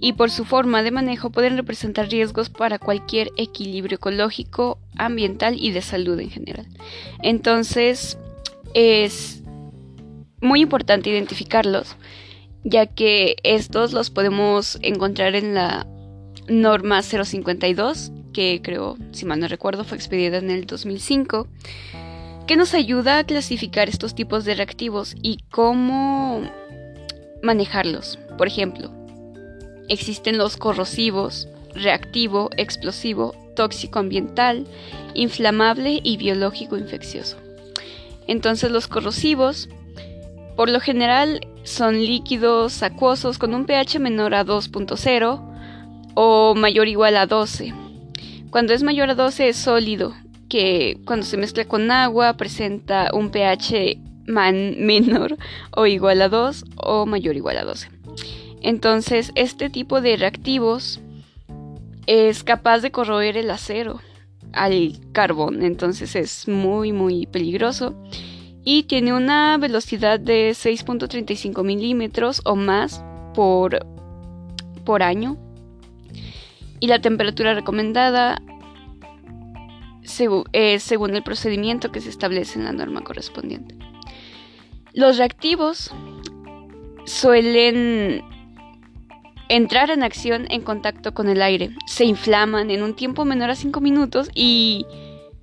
y 0.02 0.14
por 0.14 0.32
su 0.32 0.44
forma 0.44 0.84
de 0.84 0.92
manejo 0.92 1.30
pueden 1.30 1.56
representar 1.56 2.10
riesgos 2.10 2.50
para 2.50 2.78
cualquier 2.78 3.32
equilibrio 3.38 3.96
ecológico, 3.96 4.80
ambiental 4.98 5.56
y 5.58 5.72
de 5.72 5.82
salud 5.82 6.20
en 6.20 6.30
general. 6.30 6.68
Entonces, 7.22 8.18
es 8.76 9.42
muy 10.42 10.62
importante 10.62 11.10
identificarlos, 11.10 11.96
ya 12.64 12.86
que 12.86 13.38
estos 13.44 13.94
los 13.94 14.12
podemos 14.12 14.78
encontrar 14.82 15.34
en 15.36 15.56
la 15.56 15.88
norma 16.48 17.02
052, 17.02 18.12
que 18.34 18.62
creo, 18.62 18.98
si 19.12 19.26
mal 19.26 19.40
no 19.40 19.48
recuerdo, 19.48 19.86
fue 19.86 19.98
expedida 19.98 20.38
en 20.38 20.52
el 20.52 20.68
2005 20.68 21.48
que 22.48 22.58
nos 22.58 22.76
ayuda 22.76 23.18
a 23.18 23.24
clasificar 23.24 23.90
estos 23.90 24.14
tipos 24.14 24.46
de 24.46 24.54
reactivos 24.54 25.16
y 25.24 25.38
cómo 25.50 26.44
manejarlos. 27.42 28.20
Por 28.38 28.46
ejemplo, 28.48 28.92
existen 29.88 30.38
los 30.38 30.58
corrosivos, 30.58 31.48
reactivo, 31.74 32.52
explosivo, 32.58 33.34
tóxico 33.56 34.00
ambiental, 34.00 34.68
inflamable 35.16 36.02
y 36.04 36.18
biológico 36.18 36.78
infeccioso. 36.78 37.45
Entonces 38.28 38.72
los 38.72 38.88
corrosivos, 38.88 39.70
por 40.56 40.70
lo 40.70 40.80
general, 40.80 41.42
son 41.64 41.96
líquidos 41.96 42.84
acuosos 42.84 43.38
con 43.38 43.54
un 43.54 43.66
pH 43.66 44.00
menor 44.00 44.36
a 44.36 44.46
2.0 44.46 46.14
o 46.16 46.56
mayor 46.56 46.88
o 46.88 46.90
igual 46.90 47.18
a 47.18 47.26
12. 47.26 47.74
Cuando 48.50 48.74
es 48.74 48.84
mayor 48.84 49.10
a 49.10 49.16
12 49.16 49.50
es 49.50 49.58
sólido, 49.58 50.14
que 50.50 51.00
cuando 51.06 51.26
se 51.26 51.38
mezcla 51.38 51.66
con 51.66 51.92
agua 51.92 52.38
presenta 52.38 53.10
un 53.14 53.30
pH 53.30 53.98
menor 54.28 55.38
o 55.72 55.86
igual 55.86 56.22
a 56.22 56.30
2 56.30 56.66
o 56.78 57.06
mayor 57.06 57.36
o 57.36 57.38
igual 57.38 57.58
a 57.58 57.64
12. 57.64 57.90
Entonces, 58.62 59.32
este 59.36 59.70
tipo 59.70 60.02
de 60.02 60.16
reactivos 60.18 61.00
es 62.08 62.44
capaz 62.44 62.80
de 62.80 62.92
corroer 62.92 63.38
el 63.38 63.52
acero 63.52 64.00
al 64.56 65.00
carbón, 65.12 65.64
entonces 65.64 66.16
es 66.16 66.48
muy 66.48 66.92
muy 66.92 67.28
peligroso. 67.28 67.96
Y 68.64 68.84
tiene 68.84 69.14
una 69.14 69.58
velocidad 69.60 70.20
de 70.20 70.52
6.35 70.52 71.64
milímetros 71.64 72.42
o 72.46 72.56
más 72.56 73.04
por, 73.36 73.86
por 74.84 75.04
año. 75.04 75.38
Y 76.80 76.88
la 76.88 77.00
temperatura 77.00 77.54
recomendada 77.54 78.42
eh, 80.54 80.80
según 80.80 81.16
el 81.16 81.24
procedimiento 81.24 81.92
que 81.92 82.00
se 82.00 82.10
establece 82.10 82.60
en 82.60 82.66
la 82.66 82.74
norma 82.74 83.02
correspondiente. 83.02 83.76
Los 84.94 85.18
reactivos 85.18 85.92
suelen 87.06 88.24
entrar 89.50 89.90
en 89.90 90.04
acción 90.04 90.48
en 90.50 90.62
contacto 90.62 91.14
con 91.14 91.30
el 91.30 91.42
aire, 91.42 91.72
se 91.86 92.06
inflaman 92.06 92.72
en 92.72 92.84
un 92.84 92.96
tiempo 92.96 93.26
menor 93.26 93.50
a 93.50 93.56
5 93.56 93.80
minutos 93.82 94.30
y 94.34 94.86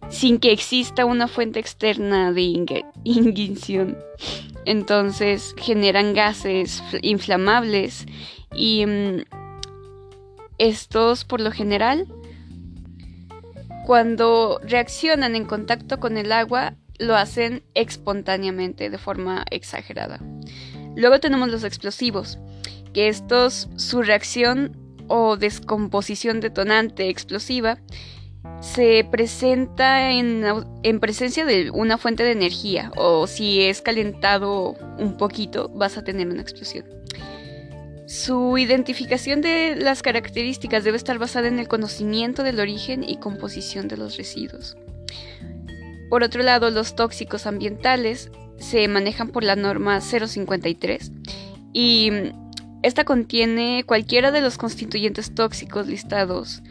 sin 0.08 0.38
que 0.38 0.52
exista 0.52 1.04
una 1.04 1.28
fuente 1.28 1.60
externa 1.60 2.32
de 2.32 2.84
ignición. 3.04 3.96
Entonces 4.64 5.54
generan 5.58 6.14
gases 6.14 6.82
inflamables 7.02 8.06
y 8.54 8.84
mm, 8.86 9.24
estos 10.58 11.24
por 11.24 11.40
lo 11.40 11.50
general 11.50 12.06
cuando 13.84 14.60
reaccionan 14.62 15.34
en 15.34 15.44
contacto 15.44 15.98
con 15.98 16.16
el 16.16 16.30
agua, 16.30 16.74
lo 16.98 17.16
hacen 17.16 17.64
espontáneamente, 17.74 18.90
de 18.90 18.98
forma 18.98 19.44
exagerada. 19.50 20.20
Luego 20.94 21.18
tenemos 21.18 21.50
los 21.50 21.64
explosivos, 21.64 22.38
que 22.92 23.08
estos, 23.08 23.68
su 23.76 24.02
reacción 24.02 24.76
o 25.08 25.36
descomposición 25.36 26.40
detonante 26.40 27.08
explosiva 27.08 27.78
se 28.60 29.06
presenta 29.10 30.10
en, 30.10 30.44
en, 30.82 31.00
presencia 31.00 31.44
de 31.44 31.70
una 31.70 31.98
fuente 31.98 32.22
de 32.22 32.32
energía 32.32 32.92
o 32.96 33.26
si 33.26 33.62
es 33.62 33.82
calentado 33.82 34.74
un 34.98 35.16
poquito 35.16 35.68
vas 35.68 35.98
a 35.98 36.04
tener 36.04 36.28
una 36.28 36.42
explosión. 36.42 36.84
Su 38.06 38.58
identificación 38.58 39.40
de 39.40 39.76
las 39.76 40.02
características 40.02 40.84
debe 40.84 40.96
estar 40.96 41.18
basada 41.18 41.48
en 41.48 41.58
el 41.58 41.68
conocimiento 41.68 42.42
del 42.42 42.60
origen 42.60 43.08
y 43.08 43.16
composición 43.16 43.88
de 43.88 43.96
los 43.96 44.16
residuos. 44.16 44.76
Por 46.10 46.22
otro 46.22 46.42
lado, 46.42 46.70
los 46.70 46.94
tóxicos 46.94 47.46
ambientales 47.46 48.30
se 48.58 48.86
manejan 48.86 49.28
por 49.28 49.44
la 49.44 49.56
norma 49.56 50.00
053 50.00 51.10
y 51.72 52.10
esta 52.82 53.04
contiene 53.04 53.84
cualquiera 53.84 54.30
de 54.30 54.40
los 54.40 54.58
constituyentes 54.58 55.34
tóxicos 55.34 55.86
listados 55.86 56.62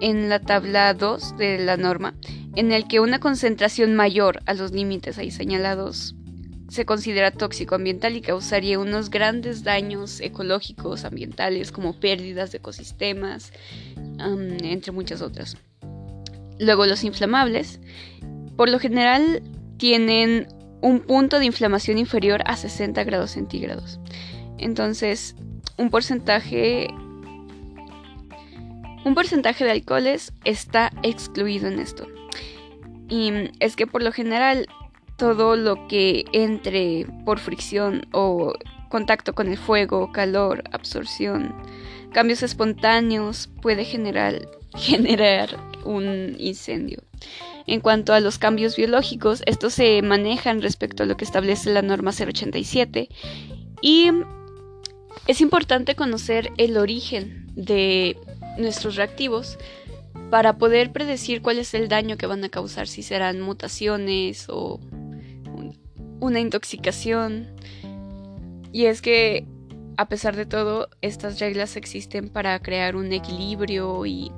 en 0.00 0.28
la 0.28 0.40
tabla 0.40 0.94
2 0.94 1.36
de 1.36 1.58
la 1.58 1.76
norma, 1.76 2.14
en 2.56 2.72
el 2.72 2.86
que 2.88 3.00
una 3.00 3.18
concentración 3.18 3.94
mayor 3.94 4.40
a 4.46 4.54
los 4.54 4.72
límites 4.72 5.18
ahí 5.18 5.30
señalados 5.30 6.14
se 6.68 6.84
considera 6.84 7.32
tóxico 7.32 7.74
ambiental 7.74 8.16
y 8.16 8.20
causaría 8.20 8.78
unos 8.78 9.10
grandes 9.10 9.64
daños 9.64 10.20
ecológicos, 10.20 11.04
ambientales, 11.04 11.72
como 11.72 11.98
pérdidas 11.98 12.52
de 12.52 12.58
ecosistemas, 12.58 13.52
entre 14.16 14.92
muchas 14.92 15.20
otras. 15.20 15.56
Luego 16.60 16.86
los 16.86 17.02
inflamables, 17.02 17.80
por 18.56 18.68
lo 18.70 18.78
general, 18.78 19.42
tienen 19.78 20.46
un 20.80 21.00
punto 21.00 21.40
de 21.40 21.46
inflamación 21.46 21.98
inferior 21.98 22.42
a 22.46 22.56
60 22.56 23.02
grados 23.02 23.32
centígrados. 23.32 23.98
Entonces, 24.56 25.34
un 25.80 25.88
porcentaje 25.88 26.88
un 29.02 29.14
porcentaje 29.14 29.64
de 29.64 29.70
alcoholes 29.70 30.32
está 30.44 30.92
excluido 31.02 31.68
en 31.68 31.78
esto. 31.78 32.06
Y 33.08 33.32
es 33.58 33.76
que 33.76 33.86
por 33.86 34.02
lo 34.02 34.12
general 34.12 34.66
todo 35.16 35.56
lo 35.56 35.88
que 35.88 36.26
entre 36.32 37.06
por 37.24 37.38
fricción 37.38 38.06
o 38.12 38.52
contacto 38.90 39.34
con 39.34 39.48
el 39.48 39.56
fuego, 39.56 40.12
calor, 40.12 40.64
absorción, 40.72 41.54
cambios 42.12 42.42
espontáneos 42.42 43.48
puede 43.62 43.86
generar, 43.86 44.48
generar 44.76 45.56
un 45.84 46.36
incendio. 46.38 47.02
En 47.66 47.80
cuanto 47.80 48.12
a 48.12 48.20
los 48.20 48.38
cambios 48.38 48.76
biológicos, 48.76 49.42
estos 49.46 49.72
se 49.72 50.02
manejan 50.02 50.60
respecto 50.60 51.04
a 51.04 51.06
lo 51.06 51.16
que 51.16 51.24
establece 51.24 51.72
la 51.72 51.82
norma 51.82 52.10
087 52.10 53.08
y 53.80 54.10
es 55.26 55.40
importante 55.40 55.94
conocer 55.94 56.52
el 56.56 56.76
origen 56.76 57.46
de 57.54 58.16
nuestros 58.58 58.96
reactivos 58.96 59.58
para 60.30 60.56
poder 60.56 60.92
predecir 60.92 61.42
cuál 61.42 61.58
es 61.58 61.74
el 61.74 61.88
daño 61.88 62.16
que 62.16 62.26
van 62.26 62.44
a 62.44 62.48
causar, 62.48 62.86
si 62.86 63.02
serán 63.02 63.40
mutaciones 63.40 64.46
o 64.48 64.80
una 66.20 66.40
intoxicación. 66.40 67.48
Y 68.72 68.86
es 68.86 69.02
que, 69.02 69.46
a 69.96 70.08
pesar 70.08 70.36
de 70.36 70.46
todo, 70.46 70.88
estas 71.00 71.40
reglas 71.40 71.76
existen 71.76 72.28
para 72.28 72.58
crear 72.60 72.94
un 72.94 73.12
equilibrio 73.12 74.06
y 74.06 74.30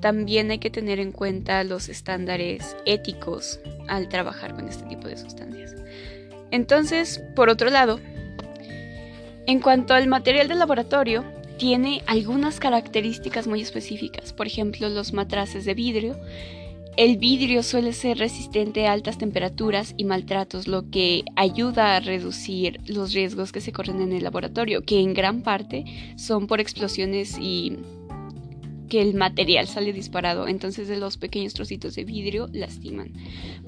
también 0.00 0.50
hay 0.50 0.58
que 0.58 0.70
tener 0.70 1.00
en 1.00 1.12
cuenta 1.12 1.64
los 1.64 1.88
estándares 1.88 2.76
éticos 2.84 3.60
al 3.88 4.08
trabajar 4.10 4.54
con 4.54 4.68
este 4.68 4.84
tipo 4.84 5.08
de 5.08 5.16
sustancias. 5.16 5.74
Entonces, 6.50 7.22
por 7.34 7.48
otro 7.48 7.70
lado, 7.70 7.98
en 9.46 9.60
cuanto 9.60 9.94
al 9.94 10.08
material 10.08 10.48
de 10.48 10.54
laboratorio, 10.54 11.24
tiene 11.58 12.02
algunas 12.06 12.58
características 12.60 13.46
muy 13.46 13.60
específicas, 13.60 14.32
por 14.32 14.46
ejemplo 14.46 14.88
los 14.88 15.12
matraces 15.12 15.64
de 15.64 15.74
vidrio. 15.74 16.16
El 16.96 17.16
vidrio 17.18 17.62
suele 17.62 17.92
ser 17.92 18.18
resistente 18.18 18.86
a 18.86 18.92
altas 18.92 19.18
temperaturas 19.18 19.94
y 19.96 20.04
maltratos, 20.04 20.68
lo 20.68 20.90
que 20.90 21.24
ayuda 21.36 21.96
a 21.96 22.00
reducir 22.00 22.80
los 22.86 23.12
riesgos 23.12 23.50
que 23.50 23.60
se 23.60 23.72
corren 23.72 24.00
en 24.00 24.12
el 24.12 24.22
laboratorio, 24.22 24.82
que 24.82 25.00
en 25.00 25.12
gran 25.12 25.42
parte 25.42 25.84
son 26.16 26.46
por 26.46 26.60
explosiones 26.60 27.36
y 27.38 27.78
que 28.88 29.00
el 29.00 29.14
material 29.14 29.66
sale 29.66 29.92
disparado, 29.92 30.48
entonces 30.48 30.88
de 30.88 30.96
los 30.96 31.16
pequeños 31.16 31.54
trocitos 31.54 31.94
de 31.94 32.04
vidrio 32.04 32.48
lastiman. 32.52 33.12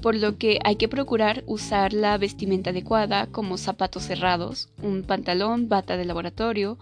Por 0.02 0.14
lo 0.14 0.36
que 0.36 0.58
hay 0.64 0.76
que 0.76 0.88
procurar 0.88 1.42
usar 1.46 1.92
la 1.92 2.18
vestimenta 2.18 2.70
adecuada 2.70 3.26
como 3.26 3.56
zapatos 3.56 4.04
cerrados, 4.04 4.68
un 4.82 5.02
pantalón, 5.02 5.68
bata 5.68 5.96
de 5.96 6.04
laboratorio, 6.04 6.78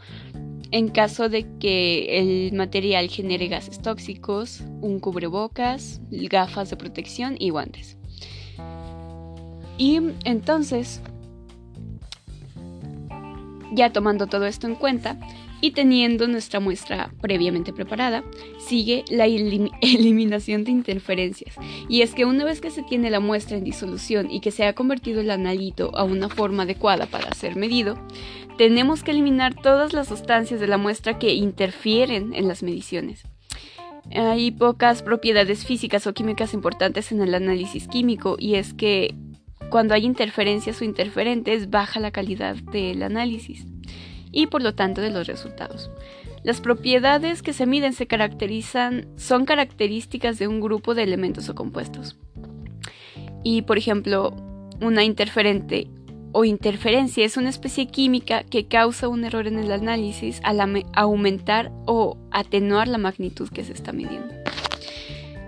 en 0.71 0.89
caso 0.89 1.29
de 1.29 1.47
que 1.61 2.19
el 2.19 2.53
material 2.53 3.09
genere 3.09 3.47
gases 3.49 3.81
tóxicos, 3.81 4.63
un 4.81 4.99
cubrebocas, 4.99 6.01
gafas 6.11 6.71
de 6.71 6.77
protección 6.77 7.37
y 7.39 7.51
guantes. 7.51 7.97
Y 9.79 10.01
entonces, 10.25 11.01
ya 13.73 13.93
tomando 13.93 14.27
todo 14.27 14.47
esto 14.47 14.67
en 14.67 14.75
cuenta, 14.75 15.19
y 15.65 15.71
teniendo 15.71 16.29
nuestra 16.29 16.61
muestra 16.61 17.11
previamente 17.23 17.73
preparada, 17.73 18.23
sigue 18.59 19.03
la 19.09 19.25
eliminación 19.81 20.63
de 20.63 20.71
interferencias. 20.71 21.57
Y 21.89 22.03
es 22.03 22.15
que 22.15 22.27
una 22.27 22.45
vez 22.45 22.61
que 22.61 22.71
se 22.71 22.83
tiene 22.83 23.09
la 23.09 23.19
muestra 23.19 23.57
en 23.57 23.65
disolución 23.65 24.31
y 24.31 24.41
que 24.41 24.51
se 24.51 24.67
ha 24.67 24.75
convertido 24.75 25.23
el 25.23 25.31
analito 25.31 25.91
a 25.97 26.05
una 26.05 26.29
forma 26.29 26.65
adecuada 26.65 27.07
para 27.07 27.33
ser 27.33 27.57
medido, 27.57 27.99
tenemos 28.59 29.03
que 29.03 29.13
eliminar 29.13 29.55
todas 29.55 29.95
las 29.95 30.09
sustancias 30.09 30.61
de 30.61 30.67
la 30.67 30.77
muestra 30.77 31.19
que 31.19 31.33
interfieren 31.33 32.35
en 32.35 32.47
las 32.47 32.63
mediciones. 32.63 33.23
Hay 34.15 34.51
pocas 34.51 35.01
propiedades 35.03 35.65
físicas 35.65 36.07
o 36.07 36.13
químicas 36.13 36.53
importantes 36.53 37.11
en 37.11 37.23
el 37.23 37.35
análisis 37.35 37.89
químico 37.89 38.37
y 38.39 38.57
es 38.57 38.75
que 38.75 39.15
cuando 39.71 39.95
hay 39.95 40.05
interferencias 40.05 40.83
o 40.83 40.85
interferentes 40.85 41.71
baja 41.71 42.01
la 42.01 42.11
calidad 42.11 42.57
del 42.57 43.03
análisis 43.03 43.65
y 44.35 44.49
por 44.49 44.63
lo 44.63 44.75
tanto 44.75 45.01
de 45.01 45.11
los 45.11 45.27
resultados. 45.27 45.91
Las 46.43 46.61
propiedades 46.61 47.41
que 47.41 47.55
se 47.55 47.65
miden 47.65 47.95
se 47.95 48.07
caracterizan, 48.07 49.07
son 49.17 49.47
características 49.47 50.39
de 50.39 50.49
un 50.49 50.61
grupo 50.61 50.95
de 50.95 51.05
elementos 51.05 51.49
o 51.49 51.55
compuestos. 51.55 52.17
Y 53.43 53.63
por 53.63 53.79
ejemplo, 53.79 54.35
una 54.81 55.05
interferente 55.05 55.89
o 56.33 56.45
interferencia 56.45 57.25
es 57.25 57.37
una 57.37 57.49
especie 57.49 57.87
química 57.87 58.43
que 58.43 58.67
causa 58.67 59.09
un 59.09 59.25
error 59.25 59.47
en 59.47 59.59
el 59.59 59.71
análisis 59.71 60.41
al 60.43 60.61
aumentar 60.95 61.71
o 61.87 62.19
atenuar 62.33 62.89
la 62.89 62.99
magnitud 62.99 63.49
que 63.49 63.65
se 63.65 63.73
está 63.73 63.93
midiendo. 63.93 64.35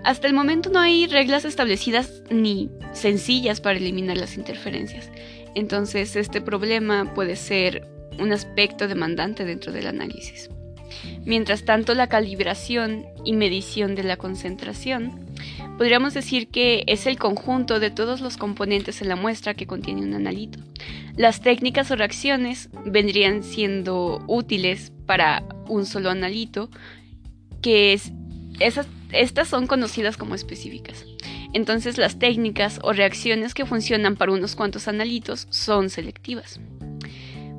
Hasta 0.05 0.27
el 0.27 0.33
momento 0.33 0.69
no 0.69 0.79
hay 0.79 1.05
reglas 1.07 1.43
establecidas 1.43 2.23
ni 2.31 2.69
sencillas 2.93 3.59
para 3.59 3.77
eliminar 3.77 4.15
las 4.15 4.37
interferencias. 4.37 5.11
Entonces 5.53 6.15
este 6.15 6.39
problema 6.39 7.13
puede 7.13 7.35
ser 7.35 7.96
un 8.19 8.31
aspecto 8.31 8.87
demandante 8.87 9.45
dentro 9.45 9.71
del 9.71 9.87
análisis. 9.87 10.49
Mientras 11.25 11.65
tanto, 11.65 11.93
la 11.93 12.07
calibración 12.07 13.05
y 13.25 13.33
medición 13.33 13.95
de 13.95 14.03
la 14.03 14.17
concentración 14.17 15.27
podríamos 15.77 16.13
decir 16.13 16.47
que 16.47 16.83
es 16.87 17.05
el 17.05 17.17
conjunto 17.17 17.79
de 17.79 17.91
todos 17.91 18.21
los 18.21 18.37
componentes 18.37 19.01
en 19.01 19.09
la 19.09 19.15
muestra 19.15 19.53
que 19.53 19.67
contiene 19.67 20.01
un 20.01 20.13
analito. 20.13 20.59
Las 21.15 21.41
técnicas 21.41 21.91
o 21.91 21.95
reacciones 21.95 22.69
vendrían 22.85 23.43
siendo 23.43 24.23
útiles 24.27 24.91
para 25.05 25.43
un 25.67 25.85
solo 25.85 26.09
analito, 26.09 26.69
que 27.61 27.93
es, 27.93 28.11
esas, 28.59 28.87
estas 29.11 29.47
son 29.47 29.67
conocidas 29.67 30.17
como 30.17 30.35
específicas. 30.35 31.05
Entonces 31.53 31.97
las 31.97 32.19
técnicas 32.19 32.79
o 32.83 32.93
reacciones 32.93 33.53
que 33.53 33.65
funcionan 33.65 34.15
para 34.15 34.31
unos 34.31 34.55
cuantos 34.55 34.87
analitos 34.87 35.47
son 35.49 35.89
selectivas. 35.89 36.59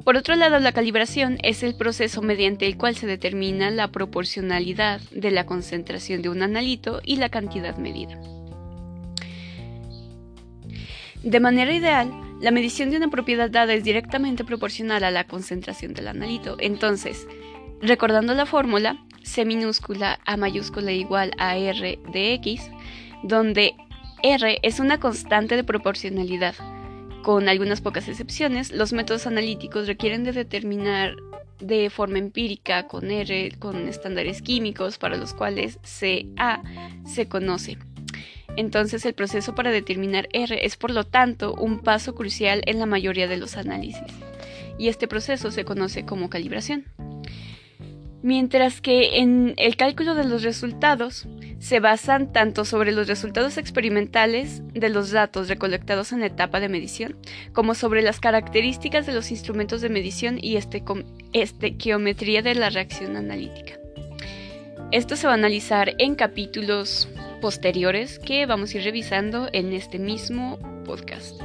Por 0.08 0.16
otro 0.16 0.36
lado, 0.36 0.58
la 0.58 0.72
calibración 0.72 1.36
es 1.42 1.62
el 1.62 1.74
proceso 1.74 2.22
mediante 2.22 2.64
el 2.66 2.78
cual 2.78 2.96
se 2.96 3.06
determina 3.06 3.70
la 3.70 3.88
proporcionalidad 3.88 5.02
de 5.10 5.30
la 5.30 5.44
concentración 5.44 6.22
de 6.22 6.30
un 6.30 6.42
analito 6.42 7.02
y 7.04 7.16
la 7.16 7.28
cantidad 7.28 7.76
medida. 7.76 8.18
De 11.22 11.40
manera 11.40 11.74
ideal, 11.74 12.10
la 12.40 12.50
medición 12.50 12.88
de 12.88 12.96
una 12.96 13.10
propiedad 13.10 13.50
dada 13.50 13.74
es 13.74 13.84
directamente 13.84 14.44
proporcional 14.44 15.04
a 15.04 15.10
la 15.10 15.24
concentración 15.24 15.92
del 15.92 16.08
analito. 16.08 16.56
Entonces, 16.58 17.26
recordando 17.82 18.32
la 18.32 18.46
fórmula, 18.46 19.04
C 19.22 19.44
minúscula 19.44 20.20
A 20.24 20.38
mayúscula 20.38 20.90
igual 20.90 21.32
a 21.36 21.58
R 21.58 21.98
de 22.10 22.32
X, 22.32 22.62
donde 23.24 23.74
R 24.22 24.58
es 24.62 24.80
una 24.80 25.00
constante 25.00 25.54
de 25.54 25.64
proporcionalidad 25.64 26.54
con 27.28 27.46
algunas 27.50 27.82
pocas 27.82 28.08
excepciones, 28.08 28.72
los 28.72 28.94
métodos 28.94 29.26
analíticos 29.26 29.86
requieren 29.86 30.24
de 30.24 30.32
determinar 30.32 31.14
de 31.60 31.90
forma 31.90 32.16
empírica 32.16 32.88
con 32.88 33.10
R, 33.10 33.52
con 33.58 33.86
estándares 33.86 34.40
químicos 34.40 34.96
para 34.96 35.18
los 35.18 35.34
cuales 35.34 35.78
CA 35.82 36.62
se 37.04 37.28
conoce. 37.28 37.76
Entonces 38.56 39.04
el 39.04 39.12
proceso 39.12 39.54
para 39.54 39.70
determinar 39.70 40.26
R 40.32 40.64
es 40.64 40.78
por 40.78 40.90
lo 40.90 41.04
tanto 41.04 41.52
un 41.52 41.80
paso 41.80 42.14
crucial 42.14 42.62
en 42.64 42.78
la 42.78 42.86
mayoría 42.86 43.28
de 43.28 43.36
los 43.36 43.58
análisis. 43.58 44.00
Y 44.78 44.88
este 44.88 45.06
proceso 45.06 45.50
se 45.50 45.66
conoce 45.66 46.06
como 46.06 46.30
calibración. 46.30 46.86
Mientras 48.22 48.80
que 48.80 49.18
en 49.18 49.54
el 49.56 49.76
cálculo 49.76 50.14
de 50.14 50.24
los 50.24 50.42
resultados 50.42 51.26
se 51.60 51.78
basan 51.78 52.32
tanto 52.32 52.64
sobre 52.64 52.92
los 52.92 53.06
resultados 53.06 53.58
experimentales 53.58 54.62
de 54.72 54.88
los 54.88 55.10
datos 55.10 55.48
recolectados 55.48 56.12
en 56.12 56.20
la 56.20 56.26
etapa 56.26 56.58
de 56.58 56.68
medición, 56.68 57.16
como 57.52 57.74
sobre 57.74 58.02
las 58.02 58.18
características 58.18 59.06
de 59.06 59.12
los 59.12 59.30
instrumentos 59.30 59.80
de 59.80 59.88
medición 59.88 60.38
y 60.40 60.56
este, 60.56 60.82
estequiometría 61.32 62.42
de 62.42 62.54
la 62.54 62.70
reacción 62.70 63.16
analítica. 63.16 63.74
Esto 64.90 65.16
se 65.16 65.26
va 65.26 65.34
a 65.34 65.36
analizar 65.36 65.94
en 65.98 66.14
capítulos 66.14 67.08
posteriores 67.40 68.18
que 68.18 68.46
vamos 68.46 68.74
a 68.74 68.78
ir 68.78 68.84
revisando 68.84 69.48
en 69.52 69.72
este 69.72 69.98
mismo 69.98 70.58
podcast. 70.84 71.40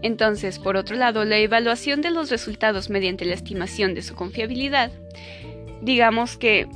Entonces, 0.00 0.58
por 0.58 0.76
otro 0.76 0.96
lado, 0.96 1.24
la 1.24 1.38
evaluación 1.38 2.02
de 2.02 2.12
los 2.12 2.30
resultados 2.30 2.88
mediante 2.88 3.24
la 3.24 3.34
estimación 3.34 3.94
de 3.94 4.02
su 4.02 4.14
confiabilidad 4.14 4.92
digamos 5.82 6.36
que 6.36 6.66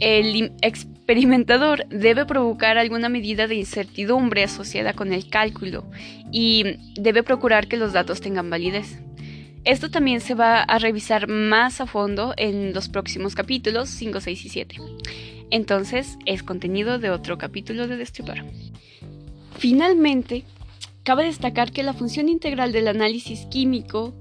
el 0.00 0.52
experimentador 0.62 1.86
debe 1.88 2.26
provocar 2.26 2.78
alguna 2.78 3.08
medida 3.08 3.46
de 3.46 3.56
incertidumbre 3.56 4.44
asociada 4.44 4.92
con 4.92 5.12
el 5.12 5.28
cálculo 5.28 5.84
y 6.30 6.76
debe 6.94 7.22
procurar 7.22 7.68
que 7.68 7.76
los 7.76 7.92
datos 7.92 8.20
tengan 8.20 8.50
validez. 8.50 8.98
Esto 9.64 9.90
también 9.90 10.20
se 10.20 10.34
va 10.34 10.62
a 10.62 10.78
revisar 10.78 11.28
más 11.28 11.80
a 11.80 11.86
fondo 11.86 12.34
en 12.36 12.72
los 12.72 12.88
próximos 12.88 13.34
capítulos 13.36 13.88
5, 13.90 14.20
6 14.20 14.44
y 14.44 14.48
7. 14.48 14.76
Entonces, 15.50 16.18
es 16.26 16.42
contenido 16.42 16.98
de 16.98 17.10
otro 17.10 17.38
capítulo 17.38 17.86
de 17.86 17.96
Destripar. 17.96 18.44
Finalmente, 19.58 20.44
cabe 21.04 21.26
destacar 21.26 21.70
que 21.70 21.82
la 21.82 21.92
función 21.92 22.28
integral 22.28 22.72
del 22.72 22.88
análisis 22.88 23.46
químico 23.50 24.14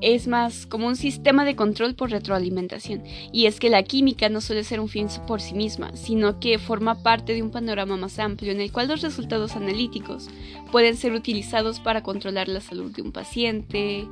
es 0.00 0.26
más 0.26 0.66
como 0.66 0.86
un 0.86 0.96
sistema 0.96 1.44
de 1.44 1.56
control 1.56 1.94
por 1.94 2.10
retroalimentación. 2.10 3.02
Y 3.32 3.46
es 3.46 3.60
que 3.60 3.70
la 3.70 3.82
química 3.82 4.28
no 4.28 4.40
suele 4.40 4.64
ser 4.64 4.80
un 4.80 4.88
fin 4.88 5.08
por 5.26 5.40
sí 5.40 5.54
misma, 5.54 5.96
sino 5.96 6.40
que 6.40 6.58
forma 6.58 7.02
parte 7.02 7.34
de 7.34 7.42
un 7.42 7.50
panorama 7.50 7.96
más 7.96 8.18
amplio 8.18 8.52
en 8.52 8.60
el 8.60 8.72
cual 8.72 8.88
los 8.88 9.02
resultados 9.02 9.56
analíticos 9.56 10.28
pueden 10.72 10.96
ser 10.96 11.12
utilizados 11.12 11.80
para 11.80 12.02
controlar 12.02 12.48
la 12.48 12.60
salud 12.60 12.92
de 12.92 13.02
un 13.02 13.12
paciente, 13.12 14.06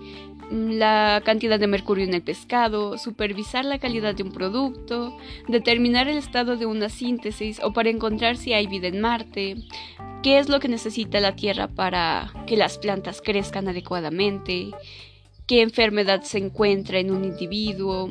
mm, 0.51 0.71
la 0.73 1.23
cantidad 1.25 1.59
de 1.59 1.67
mercurio 1.67 2.05
en 2.05 2.15
el 2.15 2.23
pescado, 2.23 2.97
supervisar 2.97 3.65
la 3.65 3.79
calidad 3.79 4.15
de 4.15 4.23
un 4.23 4.33
producto, 4.33 5.17
determinar 5.49 6.09
el 6.09 6.19
estado 6.19 6.57
de 6.57 6.67
una 6.67 6.89
síntesis 6.89 7.61
o 7.63 7.73
para 7.73 7.91
encontrar 7.91 8.37
si 8.37 8.53
hay 8.53 8.67
vida 8.67 8.89
en 8.89 9.01
Marte, 9.01 9.57
qué 10.23 10.39
es 10.39 10.49
lo 10.49 10.61
que 10.61 10.69
necesita 10.69 11.21
la 11.21 11.37
Tierra 11.37 11.69
para 11.69 12.33
que 12.47 12.57
las 12.57 12.79
plantas 12.79 13.21
crezcan 13.21 13.69
adecuadamente, 13.69 14.71
qué 15.47 15.63
enfermedad 15.63 16.23
se 16.23 16.39
encuentra 16.39 16.99
en 16.99 17.11
un 17.11 17.25
individuo, 17.25 18.11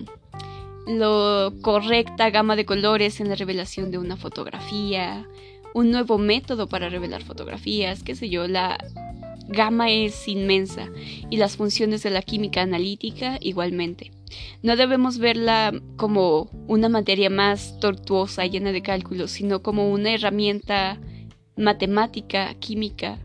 la 0.88 1.52
correcta 1.62 2.30
gama 2.30 2.56
de 2.56 2.65
colores 2.65 3.19
en 3.19 3.30
la 3.30 3.36
revelación 3.36 3.91
de 3.91 3.98
una 3.98 4.17
fotografía, 4.17 5.28
un 5.74 5.91
nuevo 5.91 6.17
método 6.17 6.67
para 6.67 6.89
revelar 6.89 7.24
fotografías, 7.24 8.04
qué 8.04 8.15
sé 8.15 8.30
yo, 8.30 8.48
la 8.48 8.78
gama 9.48 9.91
es 9.91 10.28
inmensa 10.28 10.89
y 11.30 11.38
las 11.38 11.58
funciones 11.58 12.04
de 12.04 12.10
la 12.10 12.22
química 12.22 12.62
analítica 12.62 13.38
igualmente. 13.41 14.12
No 14.62 14.76
debemos 14.76 15.17
verla 15.17 15.74
como 15.96 16.50
una 16.67 16.89
materia 16.89 17.30
más 17.30 17.80
tortuosa, 17.80 18.46
llena 18.46 18.72
de 18.72 18.82
cálculos, 18.82 19.32
sino 19.32 19.62
como 19.62 19.91
una 19.91 20.13
herramienta 20.13 21.00
matemática, 21.56 22.54
química, 22.56 23.19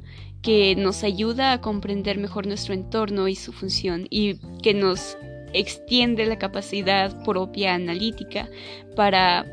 que 0.49 0.75
nos 0.77 1.05
ayuda 1.05 1.53
a 1.53 1.61
comprender 1.61 2.17
mejor 2.17 2.47
nuestro 2.47 2.73
entorno 2.73 3.29
y 3.29 3.35
su 3.35 3.53
función 3.53 4.07
y 4.09 4.37
que 4.63 4.73
nos 4.73 5.19
extiende 5.53 6.25
la 6.25 6.39
capacidad 6.39 7.23
propia 7.23 7.75
analítica 7.75 8.49
para 8.97 9.45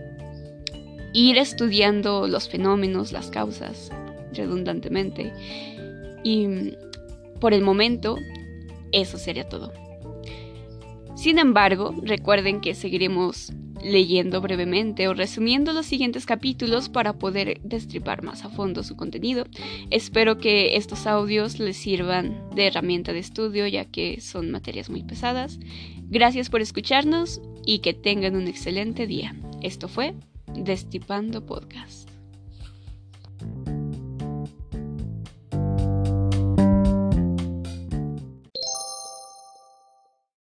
ir 1.12 1.38
estudiando 1.38 2.29
los 2.29 2.47
fenómenos, 2.47 3.12
las 3.12 3.29
causas, 3.29 3.91
redundantemente. 4.31 5.34
Y 6.23 6.77
por 7.41 7.53
el 7.53 7.62
momento, 7.62 8.17
eso 8.93 9.17
sería 9.17 9.49
todo. 9.49 9.73
Sin 11.17 11.39
embargo, 11.39 11.93
recuerden 12.03 12.62
que 12.62 12.73
seguiremos 12.73 13.51
leyendo 13.85 14.41
brevemente 14.41 15.07
o 15.07 15.13
resumiendo 15.13 15.71
los 15.71 15.85
siguientes 15.85 16.25
capítulos 16.25 16.89
para 16.89 17.13
poder 17.13 17.61
destripar 17.63 18.23
más 18.23 18.43
a 18.43 18.49
fondo 18.49 18.83
su 18.83 18.95
contenido. 18.95 19.45
Espero 19.91 20.39
que 20.39 20.75
estos 20.75 21.05
audios 21.05 21.59
les 21.59 21.77
sirvan 21.77 22.49
de 22.55 22.67
herramienta 22.67 23.13
de 23.13 23.19
estudio 23.19 23.67
ya 23.67 23.85
que 23.85 24.19
son 24.21 24.49
materias 24.49 24.89
muy 24.89 25.03
pesadas. 25.03 25.59
Gracias 26.09 26.49
por 26.49 26.61
escucharnos 26.61 27.41
y 27.65 27.79
que 27.79 27.93
tengan 27.93 28.35
un 28.35 28.47
excelente 28.47 29.05
día. 29.05 29.35
Esto 29.61 29.87
fue 29.87 30.15
Destripando 30.55 31.45
Podcast. 31.45 32.04